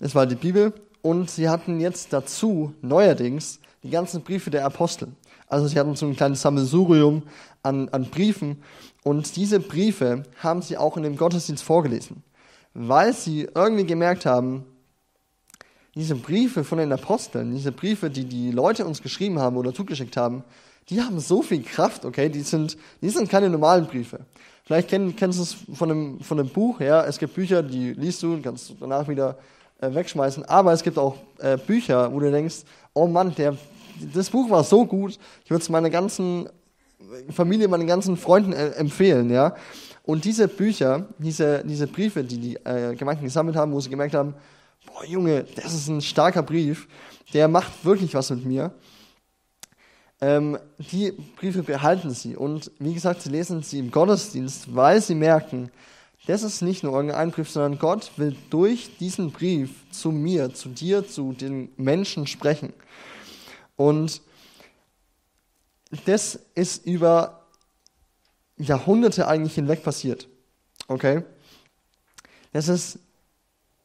[0.00, 0.72] Das war die Bibel.
[1.02, 5.08] Und sie hatten jetzt dazu neuerdings die ganzen Briefe der Apostel.
[5.46, 7.22] Also sie hatten so ein kleines Sammelsurium
[7.62, 8.62] an, an Briefen.
[9.04, 12.22] Und diese Briefe haben sie auch in dem Gottesdienst vorgelesen.
[12.74, 14.64] Weil sie irgendwie gemerkt haben,
[15.94, 20.16] diese Briefe von den Aposteln, diese Briefe, die die Leute uns geschrieben haben oder zugeschickt
[20.16, 20.44] haben,
[20.90, 22.28] die haben so viel Kraft, okay?
[22.28, 24.20] Die sind, die sind keine normalen Briefe.
[24.64, 27.04] Vielleicht kenn, kennst du es von einem, von einem Buch, ja?
[27.04, 29.38] Es gibt Bücher, die liest du und kannst danach wieder
[29.80, 30.44] äh, wegschmeißen.
[30.44, 32.62] Aber es gibt auch äh, Bücher, wo du denkst,
[32.94, 33.56] oh Mann, der,
[34.14, 36.48] das Buch war so gut, ich würde es meiner ganzen
[37.30, 39.54] Familie, meinen ganzen Freunden äh, empfehlen, ja?
[40.04, 44.14] Und diese Bücher, diese, diese Briefe, die die äh, Gemeinden gesammelt haben, wo sie gemerkt
[44.14, 44.34] haben,
[44.86, 46.88] boah Junge, das ist ein starker Brief,
[47.34, 48.72] der macht wirklich was mit mir
[50.20, 52.36] ähm, die Briefe behalten sie.
[52.36, 55.70] Und wie gesagt, sie lesen sie im Gottesdienst, weil sie merken,
[56.26, 60.68] das ist nicht nur irgendein Brief, sondern Gott will durch diesen Brief zu mir, zu
[60.68, 62.72] dir, zu den Menschen sprechen.
[63.76, 64.20] Und
[66.04, 67.46] das ist über
[68.58, 70.28] Jahrhunderte eigentlich hinweg passiert.
[70.88, 71.22] Okay?
[72.52, 72.98] Das ist,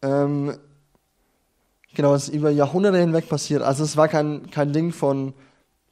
[0.02, 0.58] ähm,
[1.94, 3.62] genau, das ist über Jahrhunderte hinweg passiert.
[3.62, 5.34] Also es war kein, kein Ding von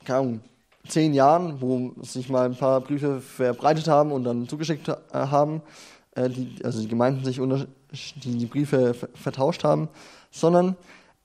[0.07, 0.41] Ahnung,
[0.87, 5.61] zehn Jahren, wo sich mal ein paar Briefe verbreitet haben und dann zugeschickt äh, haben,
[6.15, 9.89] äh, die, also die Gemeinden sich unter, die, die Briefe vertauscht haben,
[10.31, 10.75] sondern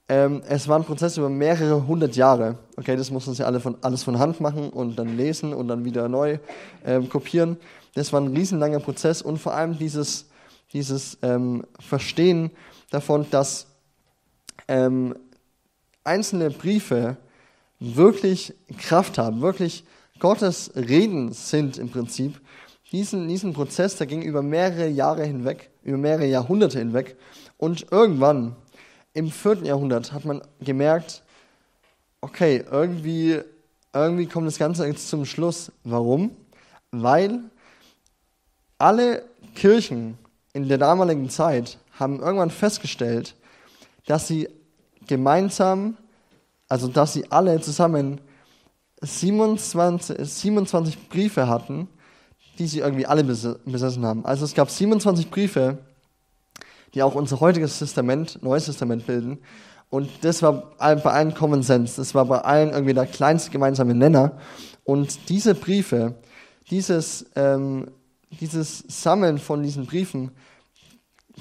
[0.09, 2.59] ähm, es war ein Prozess über mehrere hundert Jahre.
[2.77, 5.85] Okay, das mussten sie alle von, alles von Hand machen und dann lesen und dann
[5.85, 6.39] wieder neu
[6.85, 7.57] ähm, kopieren.
[7.95, 10.27] Das war ein riesenlanger Prozess und vor allem dieses,
[10.73, 12.51] dieses ähm, Verstehen
[12.91, 13.67] davon, dass
[14.69, 15.17] ähm,
[16.05, 17.17] einzelne Briefe
[17.79, 19.85] wirklich Kraft haben, wirklich
[20.19, 22.41] Gottes Reden sind im Prinzip,
[22.93, 27.17] diesen, diesen Prozess, der ging über mehrere Jahre hinweg, über mehrere Jahrhunderte hinweg.
[27.59, 28.55] Und irgendwann,
[29.13, 31.23] im vierten Jahrhundert, hat man gemerkt,
[32.21, 33.41] okay, irgendwie,
[33.93, 35.73] irgendwie kommt das Ganze jetzt zum Schluss.
[35.85, 36.31] Warum?
[36.91, 37.41] Weil
[38.79, 40.17] alle Kirchen
[40.53, 43.35] in der damaligen Zeit haben irgendwann festgestellt,
[44.07, 44.49] dass sie
[45.07, 45.97] gemeinsam,
[46.69, 48.21] also dass sie alle zusammen
[49.01, 51.89] 27, 27 Briefe hatten,
[52.59, 54.25] die sie irgendwie alle besessen haben.
[54.25, 55.79] Also es gab 27 Briefe,
[56.95, 59.39] die auch unser heutiges Testament, Neues Testament bilden.
[59.91, 61.97] Und das war bei allen Common Sense.
[61.97, 64.39] Das war bei allen irgendwie der kleinste gemeinsame Nenner.
[64.85, 66.15] Und diese Briefe,
[66.71, 67.91] dieses, ähm,
[68.41, 70.33] dieses Sammeln von diesen Briefen,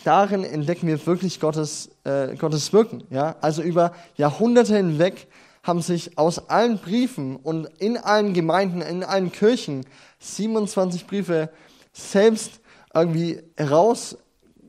[0.03, 3.03] darin entdecken wir wirklich Gottes, äh, Gottes Wirken.
[3.10, 3.36] Ja?
[3.41, 5.27] Also über Jahrhunderte hinweg
[5.63, 9.86] haben sich aus allen Briefen und in allen Gemeinden, in allen Kirchen
[10.19, 11.49] 27 Briefe
[11.91, 12.60] selbst
[12.93, 14.17] irgendwie heraus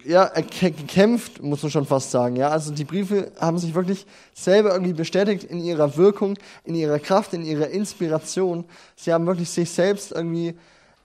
[0.05, 2.37] ja, gekämpft, muss man schon fast sagen.
[2.37, 7.01] Ja, also die Briefe haben sich wirklich selber irgendwie bestätigt in ihrer Wirkung, in ihrer
[7.01, 8.65] Kraft, in ihrer Inspiration.
[8.95, 10.55] Sie haben wirklich sich selbst irgendwie,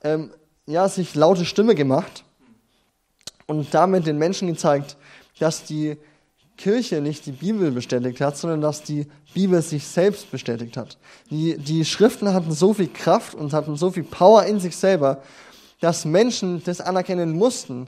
[0.03, 0.31] ähm,
[0.67, 2.23] ja, sich laute Stimme gemacht
[3.47, 4.97] und damit den Menschen gezeigt,
[5.39, 5.97] dass die
[6.57, 10.97] Kirche nicht die Bibel bestätigt hat, sondern dass die Bibel sich selbst bestätigt hat.
[11.29, 15.23] Die, die Schriften hatten so viel Kraft und hatten so viel Power in sich selber,
[15.79, 17.87] dass Menschen das anerkennen mussten,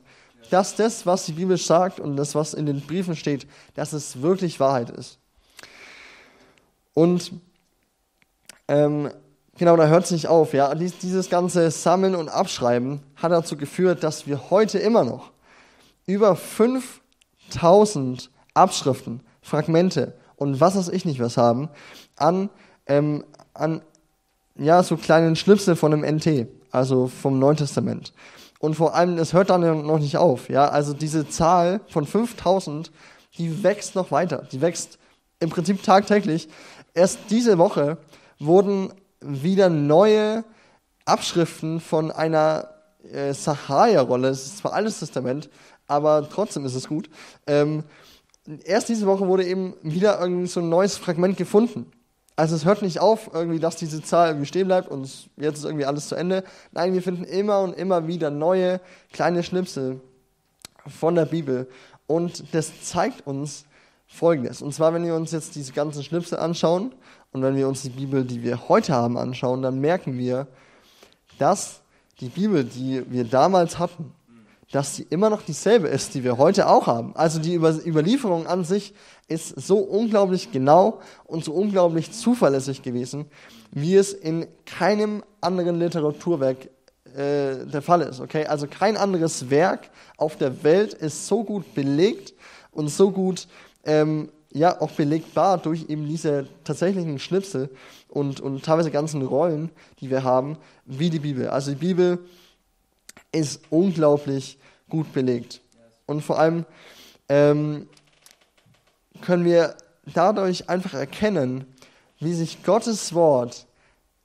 [0.49, 4.21] dass das, was die Bibel sagt und das, was in den Briefen steht, dass es
[4.21, 5.19] wirklich Wahrheit ist.
[6.93, 7.31] Und
[8.67, 9.11] ähm,
[9.57, 10.53] genau, da hört es nicht auf.
[10.53, 10.73] Ja?
[10.73, 15.32] Dieses ganze Sammeln und Abschreiben hat dazu geführt, dass wir heute immer noch
[16.05, 21.69] über 5000 Abschriften, Fragmente und was weiß ich nicht was haben
[22.15, 22.49] an,
[22.87, 23.81] ähm, an
[24.55, 28.13] ja, so kleinen Schnipsel von einem NT, also vom Neuen Testament.
[28.59, 30.49] Und vor allem, es hört dann noch nicht auf.
[30.49, 30.69] Ja?
[30.69, 32.91] Also diese Zahl von 5000,
[33.37, 34.47] die wächst noch weiter.
[34.51, 34.99] Die wächst
[35.39, 36.47] im Prinzip tagtäglich.
[36.93, 37.97] Erst diese Woche
[38.39, 40.43] wurden wieder neue
[41.05, 42.69] Abschriften von einer
[43.11, 45.49] äh, Sachaja-Rolle, es ist zwar Altes Testament,
[45.87, 47.09] aber trotzdem ist es gut,
[47.47, 47.83] ähm,
[48.65, 51.91] erst diese Woche wurde eben wieder irgendwie so ein neues Fragment gefunden.
[52.35, 55.65] Also es hört nicht auf, irgendwie, dass diese Zahl irgendwie stehen bleibt und jetzt ist
[55.65, 56.43] irgendwie alles zu Ende.
[56.71, 60.01] Nein, wir finden immer und immer wieder neue kleine Schnipsel
[60.87, 61.67] von der Bibel.
[62.07, 63.65] Und das zeigt uns
[64.07, 64.61] Folgendes.
[64.61, 66.93] Und zwar, wenn wir uns jetzt diese ganzen Schnipsel anschauen
[67.31, 70.47] und wenn wir uns die Bibel, die wir heute haben, anschauen, dann merken wir,
[71.37, 71.81] dass
[72.19, 74.11] die Bibel, die wir damals hatten,
[74.73, 77.15] dass sie immer noch dieselbe ist, die wir heute auch haben.
[77.15, 78.95] Also die Überlieferung an sich
[79.27, 83.25] ist so unglaublich genau und so unglaublich zuverlässig gewesen,
[83.71, 86.65] wie es in keinem anderen Literaturwerk
[87.15, 88.19] äh, der Fall ist.
[88.19, 88.47] Okay?
[88.47, 92.33] Also kein anderes Werk auf der Welt ist so gut belegt
[92.71, 93.47] und so gut
[93.83, 97.69] ähm, ja auch belegbar durch eben diese tatsächlichen Schnipsel
[98.09, 101.49] und, und teilweise ganzen Rollen, die wir haben, wie die Bibel.
[101.49, 102.25] Also die Bibel
[103.33, 104.57] ist unglaublich
[104.89, 105.61] gut belegt.
[106.05, 106.65] Und vor allem
[107.27, 107.89] ähm,
[109.21, 109.75] können wir
[110.13, 111.65] dadurch einfach erkennen,
[112.19, 113.65] wie sich Gottes Wort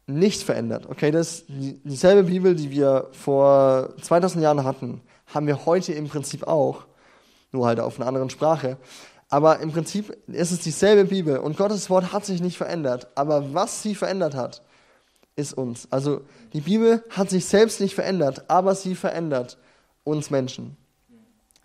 [0.06, 0.86] nicht verändert.
[0.88, 6.46] Okay, das dieselbe Bibel, die wir vor 2000 Jahren hatten, haben wir heute im Prinzip
[6.46, 6.84] auch,
[7.52, 8.78] nur halt auf einer anderen Sprache.
[9.28, 13.08] Aber im Prinzip ist es dieselbe Bibel und Gottes Wort hat sich nicht verändert.
[13.14, 14.62] Aber was sie verändert hat,
[15.38, 15.88] ist uns.
[15.90, 16.22] Also
[16.52, 19.56] die Bibel hat sich selbst nicht verändert, aber sie verändert
[20.04, 20.76] uns Menschen.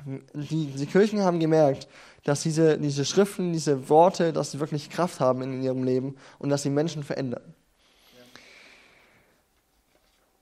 [0.06, 1.88] Die, die Kirchen haben gemerkt,
[2.24, 6.50] dass diese, diese Schriften, diese Worte, dass sie wirklich Kraft haben in ihrem Leben und
[6.50, 7.54] dass sie Menschen verändern.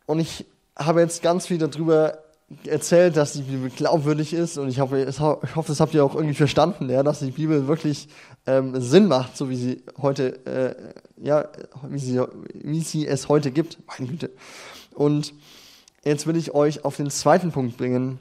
[0.06, 0.46] Und ich
[0.78, 2.18] habe jetzt ganz viel darüber
[2.66, 6.16] erzählt, dass die Bibel glaubwürdig ist und ich hoffe, ich hoffe das habt ihr auch
[6.16, 8.10] irgendwie verstanden, ja, dass die Bibel wirklich
[8.46, 11.48] ähm, Sinn macht, so wie sie heute, äh, ja,
[11.88, 12.22] wie sie,
[12.54, 13.78] wie sie es heute gibt.
[13.88, 14.32] Meine Güte.
[14.94, 15.34] Und
[16.04, 18.18] Jetzt will ich euch auf den zweiten Punkt bringen,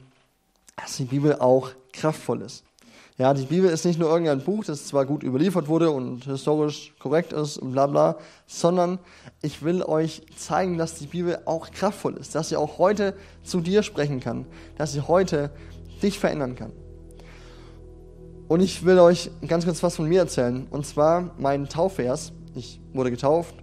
[0.75, 2.63] dass die Bibel auch kraftvoll ist.
[3.17, 6.93] Ja, die Bibel ist nicht nur irgendein Buch, das zwar gut überliefert wurde und historisch
[6.99, 8.99] korrekt ist und bla bla, sondern
[9.41, 13.61] ich will euch zeigen, dass die Bibel auch kraftvoll ist, dass sie auch heute zu
[13.61, 14.45] dir sprechen kann,
[14.77, 15.49] dass sie heute
[16.03, 16.71] dich verändern kann.
[18.51, 22.33] Und ich will euch ganz kurz was von mir erzählen, und zwar mein Taufvers.
[22.53, 23.55] Ich wurde getauft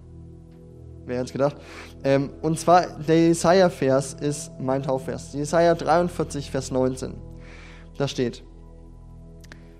[1.04, 1.56] wer hätte es gedacht?
[2.04, 5.32] Ähm, und zwar, der Jesaja-Vers ist mein Taufvers.
[5.32, 7.14] Jesaja 43, Vers 19.
[7.96, 8.44] Da steht: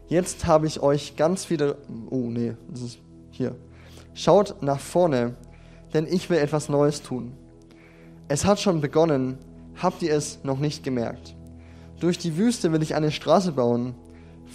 [0.09, 1.77] Jetzt habe ich euch ganz viele.
[2.11, 2.99] Oh, nee, das ist
[3.31, 3.55] hier.
[4.15, 5.37] Schaut nach vorne,
[5.95, 7.33] denn ich will etwas Neues tun.
[8.27, 9.39] Es hat schon begonnen,
[9.81, 11.35] habt ihr es noch nicht gemerkt.
[12.01, 13.95] Durch die Wüste will ich eine Straße bauen,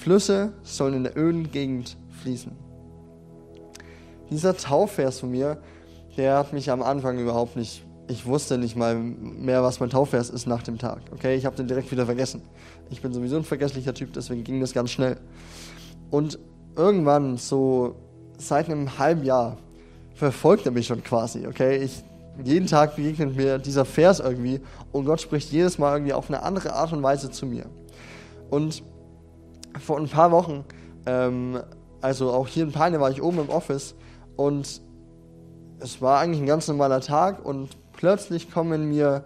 [0.04, 2.52] Flüsse sollen in der öden Gegend fließen.
[4.30, 5.60] Dieser Taufvers von mir,
[6.18, 10.30] der hat mich am Anfang überhaupt nicht, ich wusste nicht mal mehr, was mein Taufvers
[10.30, 11.00] ist nach dem Tag.
[11.14, 12.42] Okay, ich habe den direkt wieder vergessen.
[12.90, 15.18] Ich bin sowieso ein vergesslicher Typ, deswegen ging das ganz schnell.
[16.12, 16.38] Und
[16.76, 17.96] irgendwann, so
[18.38, 19.56] seit einem halben Jahr,
[20.16, 21.48] verfolgt er mich schon quasi.
[21.48, 22.04] Okay, ich
[22.44, 24.60] jeden Tag begegnet mir dieser Vers irgendwie
[24.92, 27.68] und Gott spricht jedes Mal irgendwie auf eine andere Art und Weise zu mir.
[28.50, 28.84] Und
[29.80, 30.64] vor ein paar Wochen,
[31.06, 31.60] ähm,
[32.02, 33.96] also auch hier in Peine, war ich oben im Office
[34.36, 34.82] und
[35.80, 39.24] es war eigentlich ein ganz normaler Tag und plötzlich kommen mir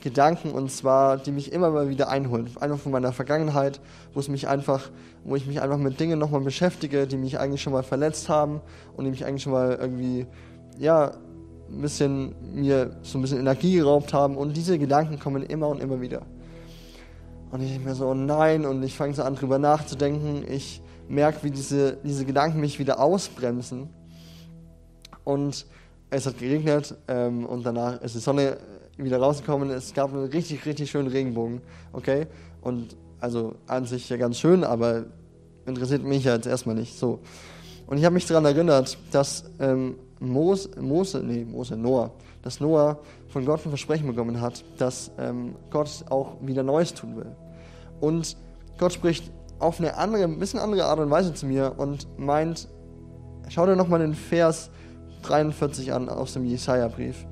[0.00, 2.50] Gedanken und zwar, die mich immer mal wieder einholen.
[2.60, 3.80] Einfach von meiner Vergangenheit,
[4.12, 4.90] wo es mich einfach,
[5.24, 8.60] wo ich mich einfach mit Dingen nochmal beschäftige, die mich eigentlich schon mal verletzt haben
[8.94, 10.26] und die mich eigentlich schon mal irgendwie,
[10.78, 11.12] ja,
[11.68, 15.82] ein bisschen mir so ein bisschen Energie geraubt haben und diese Gedanken kommen immer und
[15.82, 16.22] immer wieder.
[17.50, 20.44] Und ich denke mir so, oh nein, und ich fange so an drüber nachzudenken.
[20.48, 23.88] Ich merke, wie diese, diese Gedanken mich wieder ausbremsen.
[25.24, 25.66] Und
[26.10, 28.58] es hat geregnet ähm, und danach ist die Sonne
[28.96, 29.70] wieder rausgekommen.
[29.70, 31.60] Es gab einen richtig, richtig schönen Regenbogen.
[31.92, 32.26] Okay?
[32.60, 35.06] Und also an sich ja ganz schön, aber
[35.66, 36.98] interessiert mich ja jetzt erstmal nicht.
[36.98, 37.20] So.
[37.86, 42.98] Und ich habe mich daran erinnert, dass ähm, Mose, Mose, nee, Mose, Noah, dass Noah
[43.36, 47.36] von Gott ein Versprechen bekommen hat, dass ähm, Gott auch wieder Neues tun will.
[48.00, 48.34] Und
[48.78, 52.66] Gott spricht auf eine andere, ein bisschen andere Art und Weise zu mir und meint,
[53.50, 54.70] schau dir nochmal den Vers
[55.24, 57.26] 43 an aus dem Jesaja-Brief.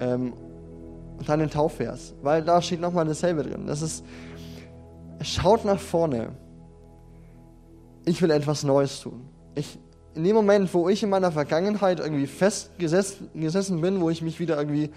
[0.00, 0.32] Ähm,
[1.18, 3.66] und dann den Taufvers, weil da steht nochmal dasselbe drin.
[3.66, 4.06] Das ist,
[5.20, 6.30] schaut nach vorne.
[8.06, 9.28] Ich will etwas Neues tun.
[9.54, 9.78] Ich,
[10.16, 14.56] in dem Moment, wo ich in meiner Vergangenheit irgendwie festgesessen bin, wo ich mich wieder
[14.56, 14.90] irgendwie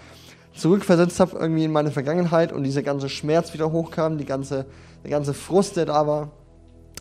[0.54, 4.66] zurückversetzt habe, irgendwie in meine Vergangenheit und dieser ganze Schmerz wieder hochkam, die ganze,
[5.04, 6.30] der ganze Frust, der da war,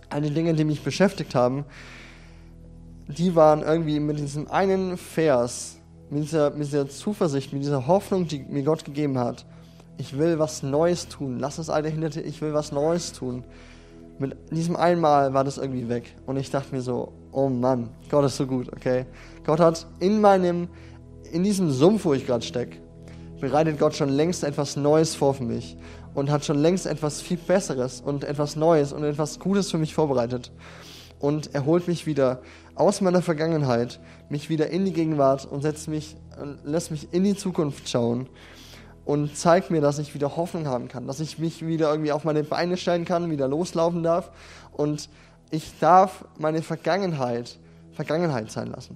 [0.10, 1.66] all die Dinge, die mich beschäftigt haben,
[3.08, 5.78] die waren irgendwie mit diesem einen Vers,
[6.10, 9.46] mit dieser, mit dieser Zuversicht, mit dieser Hoffnung, die mir Gott gegeben hat.
[9.98, 11.40] Ich will was Neues tun.
[11.40, 13.44] Lass das alte hinter dir, ich will was Neues tun.
[14.20, 16.16] Mit diesem einmal war das irgendwie weg.
[16.26, 19.06] Und ich dachte mir so, oh Mann, Gott ist so gut, okay?
[19.46, 20.68] Gott hat in meinem,
[21.32, 22.78] in diesem Sumpf, wo ich gerade stecke,
[23.40, 25.78] bereitet Gott schon längst etwas Neues vor für mich
[26.14, 29.94] und hat schon längst etwas viel Besseres und etwas Neues und etwas Gutes für mich
[29.94, 30.52] vorbereitet.
[31.20, 32.42] Und er holt mich wieder
[32.76, 36.16] aus meiner Vergangenheit, mich wieder in die Gegenwart und setzt mich,
[36.64, 38.28] lässt mich in die Zukunft schauen
[39.06, 42.24] und zeigt mir, dass ich wieder Hoffnung haben kann, dass ich mich wieder irgendwie auf
[42.24, 44.32] meine Beine stellen kann, wieder loslaufen darf
[44.72, 45.10] und
[45.52, 47.58] ich darf meine Vergangenheit
[48.00, 48.96] Vergangenheit sein lassen.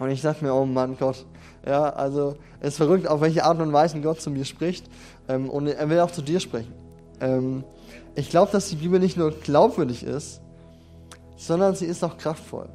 [0.00, 1.24] Und ich dachte mir, oh Mann, Gott,
[1.64, 4.90] ja, also es ist verrückt, auf welche Art und Weise Gott zu mir spricht
[5.28, 6.72] ähm, und er will auch zu dir sprechen.
[7.20, 7.62] Ähm,
[8.16, 10.40] ich glaube, dass die Bibel nicht nur glaubwürdig ist,
[11.36, 12.68] sondern sie ist auch kraftvoll.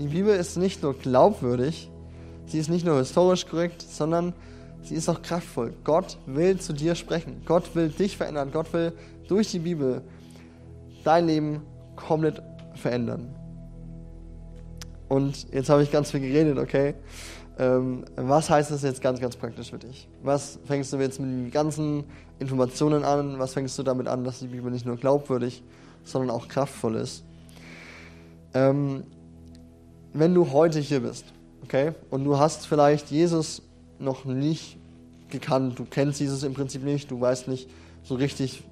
[0.00, 1.88] Die Bibel ist nicht nur glaubwürdig,
[2.46, 4.34] sie ist nicht nur historisch korrekt, sondern
[4.82, 5.74] sie ist auch kraftvoll.
[5.84, 7.42] Gott will zu dir sprechen.
[7.46, 8.50] Gott will dich verändern.
[8.52, 8.92] Gott will
[9.28, 10.02] durch die Bibel
[11.04, 11.62] dein Leben
[11.96, 12.42] komplett
[12.74, 13.34] verändern.
[15.08, 16.94] Und jetzt habe ich ganz viel geredet, okay?
[17.58, 20.08] Ähm, was heißt das jetzt ganz, ganz praktisch für dich?
[20.22, 22.04] Was fängst du jetzt mit den ganzen
[22.38, 23.38] Informationen an?
[23.38, 25.62] Was fängst du damit an, dass die Bibel nicht nur glaubwürdig,
[26.04, 27.24] sondern auch kraftvoll ist?
[28.52, 29.04] Ähm,
[30.12, 31.24] wenn du heute hier bist,
[31.62, 33.62] okay, und du hast vielleicht Jesus
[33.98, 34.78] noch nicht
[35.30, 37.70] gekannt, du kennst Jesus im Prinzip nicht, du weißt nicht
[38.02, 38.64] so richtig,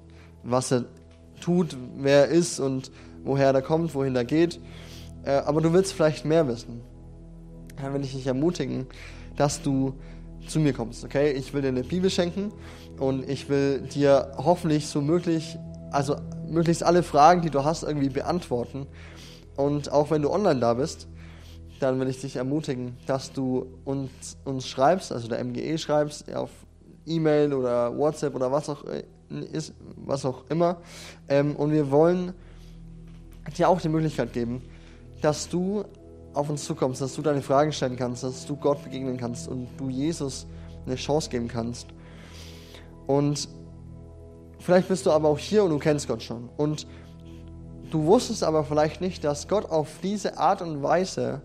[0.43, 0.85] was er
[1.41, 2.91] tut, wer er ist und
[3.25, 4.59] woher er kommt, wohin er geht,
[5.23, 6.81] äh, aber du willst vielleicht mehr wissen,
[7.81, 8.87] dann will ich dich ermutigen,
[9.35, 9.95] dass du
[10.47, 11.31] zu mir kommst, okay?
[11.31, 12.53] Ich will dir eine Bibel schenken
[12.99, 15.57] und ich will dir hoffentlich so möglich,
[15.91, 16.15] also
[16.47, 18.85] möglichst alle Fragen, die du hast, irgendwie beantworten
[19.55, 21.07] und auch wenn du online da bist,
[21.79, 26.49] dann will ich dich ermutigen, dass du uns, uns schreibst, also der MGE schreibst, auf
[27.05, 29.03] E-Mail oder WhatsApp oder was auch, äh,
[29.51, 30.77] ist, was auch immer.
[31.27, 32.33] Ähm, und wir wollen
[33.53, 34.61] dir auch die Möglichkeit geben,
[35.21, 35.83] dass du
[36.33, 39.67] auf uns zukommst, dass du deine Fragen stellen kannst, dass du Gott begegnen kannst und
[39.77, 40.47] du Jesus
[40.85, 41.87] eine Chance geben kannst.
[43.07, 43.47] Und
[44.59, 46.49] vielleicht bist du aber auch hier und du kennst Gott schon.
[46.57, 46.85] Und
[47.91, 51.41] Du wusstest aber vielleicht nicht, dass Gott auf diese Art und Weise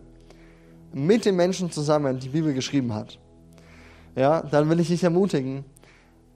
[0.92, 3.18] mit den Menschen zusammen die Bibel geschrieben hat.
[4.16, 5.64] Ja, dann will ich dich ermutigen,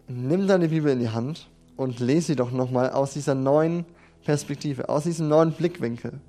[0.07, 3.87] nimm deine Bibel in die Hand und lese sie doch nochmal aus dieser neuen
[4.25, 6.21] Perspektive, aus diesem neuen Blickwinkel.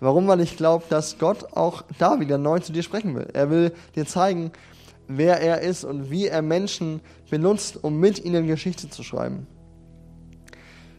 [0.00, 0.26] Warum?
[0.26, 3.28] Weil ich glaube, dass Gott auch da wieder neu zu dir sprechen will.
[3.32, 4.50] Er will dir zeigen,
[5.08, 7.00] wer er ist und wie er Menschen
[7.30, 9.46] benutzt, um mit ihnen Geschichte zu schreiben.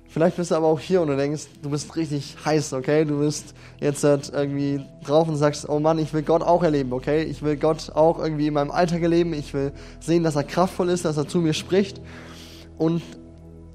[0.08, 3.03] Vielleicht bist du aber auch hier und du denkst, du bist richtig heiß, okay?
[3.03, 6.93] Du bist jetzt halt irgendwie drauf und sagst, oh Mann, ich will Gott auch erleben,
[6.93, 7.24] okay?
[7.24, 9.34] Ich will Gott auch irgendwie in meinem Alltag erleben.
[9.34, 11.99] Ich will sehen, dass er kraftvoll ist, dass er zu mir spricht.
[12.78, 13.01] Und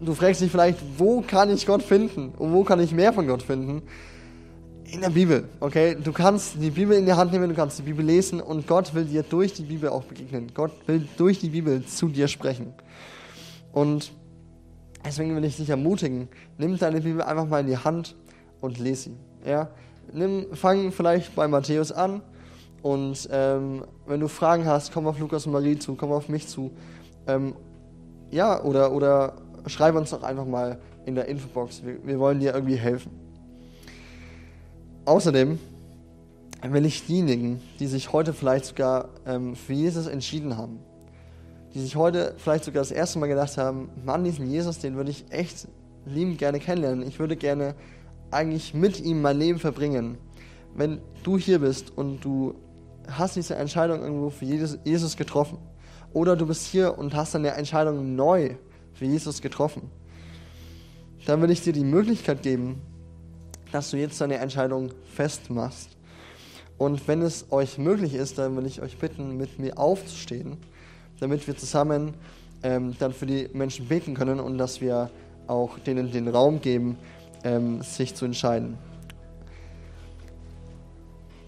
[0.01, 2.32] du fragst dich vielleicht, wo kann ich Gott finden?
[2.36, 3.82] Und wo kann ich mehr von Gott finden?
[4.84, 5.96] In der Bibel, okay?
[6.03, 8.92] Du kannst die Bibel in die Hand nehmen, du kannst die Bibel lesen und Gott
[8.94, 10.51] will dir durch die Bibel auch begegnen.
[10.53, 12.72] Gott will durch die Bibel zu dir sprechen.
[13.72, 14.11] Und
[15.05, 16.28] Deswegen will ich dich ermutigen,
[16.59, 18.16] nimm deine Bibel einfach mal in die Hand
[18.61, 19.16] und lese sie.
[19.48, 19.70] Ja?
[20.12, 22.20] Nimm, fang vielleicht bei Matthäus an
[22.82, 26.48] und ähm, wenn du Fragen hast, komm auf Lukas und Marie zu, komm auf mich
[26.48, 26.70] zu.
[27.26, 27.55] Ähm,
[28.30, 29.34] ja, oder, oder
[29.66, 31.84] schreib uns doch einfach mal in der Infobox.
[31.84, 33.11] Wir, wir wollen dir irgendwie helfen.
[35.04, 35.58] Außerdem
[36.62, 40.78] will ich diejenigen, die sich heute vielleicht sogar ähm, für Jesus entschieden haben,
[41.74, 45.11] die sich heute vielleicht sogar das erste Mal gedacht haben, Mann, diesen Jesus, den würde
[45.11, 45.68] ich echt
[46.06, 47.06] liebend gerne kennenlernen.
[47.06, 47.74] Ich würde gerne
[48.30, 50.18] eigentlich mit ihm mein Leben verbringen.
[50.74, 52.54] Wenn du hier bist und du
[53.08, 55.58] hast diese Entscheidung irgendwo für Jesus getroffen
[56.12, 58.56] oder du bist hier und hast eine Entscheidung neu
[59.01, 59.90] für Jesus getroffen,
[61.26, 62.80] dann will ich dir die Möglichkeit geben,
[63.72, 65.96] dass du jetzt deine Entscheidung festmachst.
[66.78, 70.57] Und wenn es euch möglich ist, dann will ich euch bitten, mit mir aufzustehen
[71.20, 72.14] damit wir zusammen
[72.62, 75.11] ähm, dann für die Menschen beten können und dass wir
[75.46, 76.96] auch denen den Raum geben,
[77.44, 78.78] ähm, sich zu entscheiden.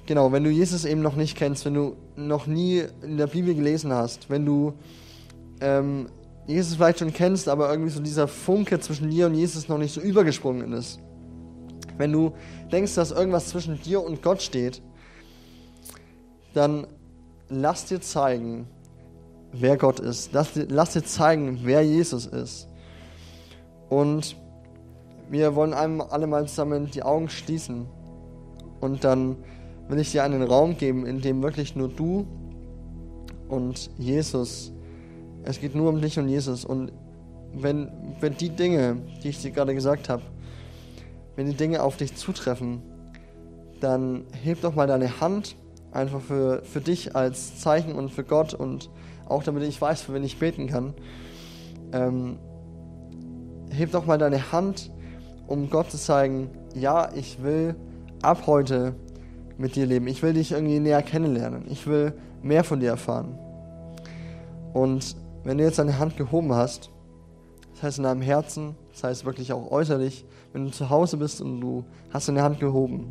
[0.06, 3.54] Genau, wenn du Jesus eben noch nicht kennst, wenn du noch nie in der Bibel
[3.54, 4.74] gelesen hast, wenn du
[5.60, 6.08] ähm,
[6.46, 9.94] Jesus vielleicht schon kennst, aber irgendwie so dieser Funke zwischen dir und Jesus noch nicht
[9.94, 11.00] so übergesprungen ist.
[11.98, 12.32] Wenn du
[12.70, 14.82] denkst, dass irgendwas zwischen dir und Gott steht,
[16.54, 16.86] dann
[17.48, 18.66] lass dir zeigen,
[19.52, 20.32] wer Gott ist.
[20.32, 22.68] Lass, lass dir zeigen, wer Jesus ist.
[23.88, 24.36] Und
[25.30, 27.86] wir wollen einem alle mal zusammen die Augen schließen.
[28.80, 29.36] Und dann
[29.88, 32.26] will ich dir einen Raum geben, in dem wirklich nur du
[33.48, 34.71] und Jesus,
[35.44, 36.64] es geht nur um dich und Jesus.
[36.64, 36.92] Und
[37.54, 37.90] wenn,
[38.20, 40.22] wenn die Dinge, die ich dir gerade gesagt habe,
[41.36, 42.82] wenn die Dinge auf dich zutreffen,
[43.80, 45.56] dann heb doch mal deine Hand
[45.90, 48.90] einfach für, für dich als Zeichen und für Gott und
[49.26, 50.94] auch damit ich weiß, für wen ich beten kann.
[51.92, 52.38] Ähm,
[53.70, 54.90] heb doch mal deine Hand,
[55.46, 57.74] um Gott zu zeigen, ja, ich will
[58.22, 58.94] ab heute
[59.58, 60.06] mit dir leben.
[60.06, 61.64] Ich will dich irgendwie näher kennenlernen.
[61.68, 63.38] Ich will mehr von dir erfahren.
[64.72, 66.90] Und wenn du jetzt deine Hand gehoben hast,
[67.74, 71.40] das heißt in deinem Herzen, das heißt wirklich auch äußerlich, wenn du zu Hause bist
[71.40, 73.06] und du hast deine Hand gehoben,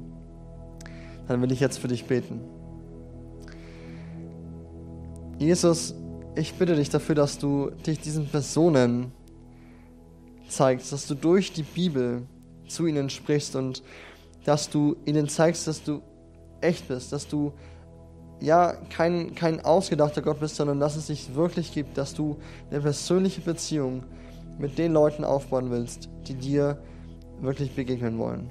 [1.28, 2.42] dann will ich jetzt für dich beten.
[5.38, 5.96] Jesus,
[6.36, 9.12] ich bitte dich dafür, dass du dich diesen Personen
[10.48, 12.24] zeigst, dass du durch die Bibel
[12.68, 13.84] zu ihnen sprichst und
[14.46, 16.02] dass du ihnen zeigst, dass du
[16.62, 17.54] echt bist, dass du
[18.42, 22.38] ja kein, kein ausgedachter Gott bist, sondern dass es dich wirklich gibt, dass du
[22.70, 24.04] eine persönliche Beziehung
[24.58, 26.78] mit den Leuten aufbauen willst, die dir
[27.40, 28.50] wirklich begegnen wollen.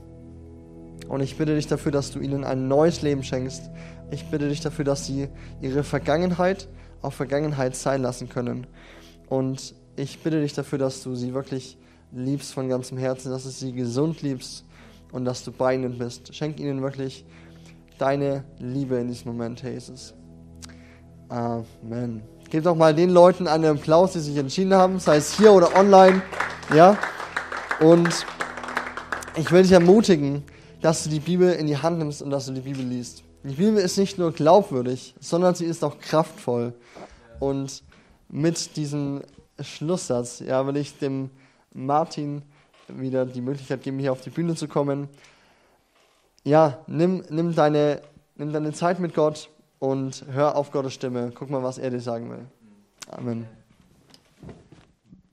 [1.09, 3.69] Und ich bitte dich dafür, dass du ihnen ein neues Leben schenkst.
[4.11, 5.29] Ich bitte dich dafür, dass sie
[5.61, 6.69] ihre Vergangenheit
[7.03, 8.67] auch Vergangenheit sein lassen können.
[9.29, 11.79] Und ich bitte dich dafür, dass du sie wirklich
[12.13, 14.65] liebst von ganzem Herzen, dass du sie gesund liebst
[15.13, 16.35] und dass du bei ihnen bist.
[16.35, 17.25] Schenk ihnen wirklich
[18.01, 20.15] deine Liebe in diesem Moment, Jesus.
[21.29, 22.23] Amen.
[22.49, 25.77] Gebt auch mal den Leuten einen Applaus, die sich entschieden haben, sei es hier oder
[25.77, 26.23] online.
[26.75, 26.99] Ja?
[27.81, 28.27] Und
[29.37, 30.43] ich will dich ermutigen,
[30.81, 33.23] dass du die Bibel in die Hand nimmst und dass du die Bibel liest.
[33.45, 36.75] Die Bibel ist nicht nur glaubwürdig, sondern sie ist auch kraftvoll.
[37.39, 37.83] Und
[38.29, 39.23] mit diesem
[39.61, 41.31] Schlusssatz ja, will ich dem
[41.73, 42.43] Martin
[42.89, 45.09] wieder die Möglichkeit geben, hier auf die Bühne zu kommen.
[46.45, 48.01] Ja, nimm, nimm, deine,
[48.37, 51.33] nimm deine Zeit mit Gott und hör auf Gottes Stimme.
[51.35, 52.47] Guck mal, was er dir sagen will.
[53.11, 53.47] Amen.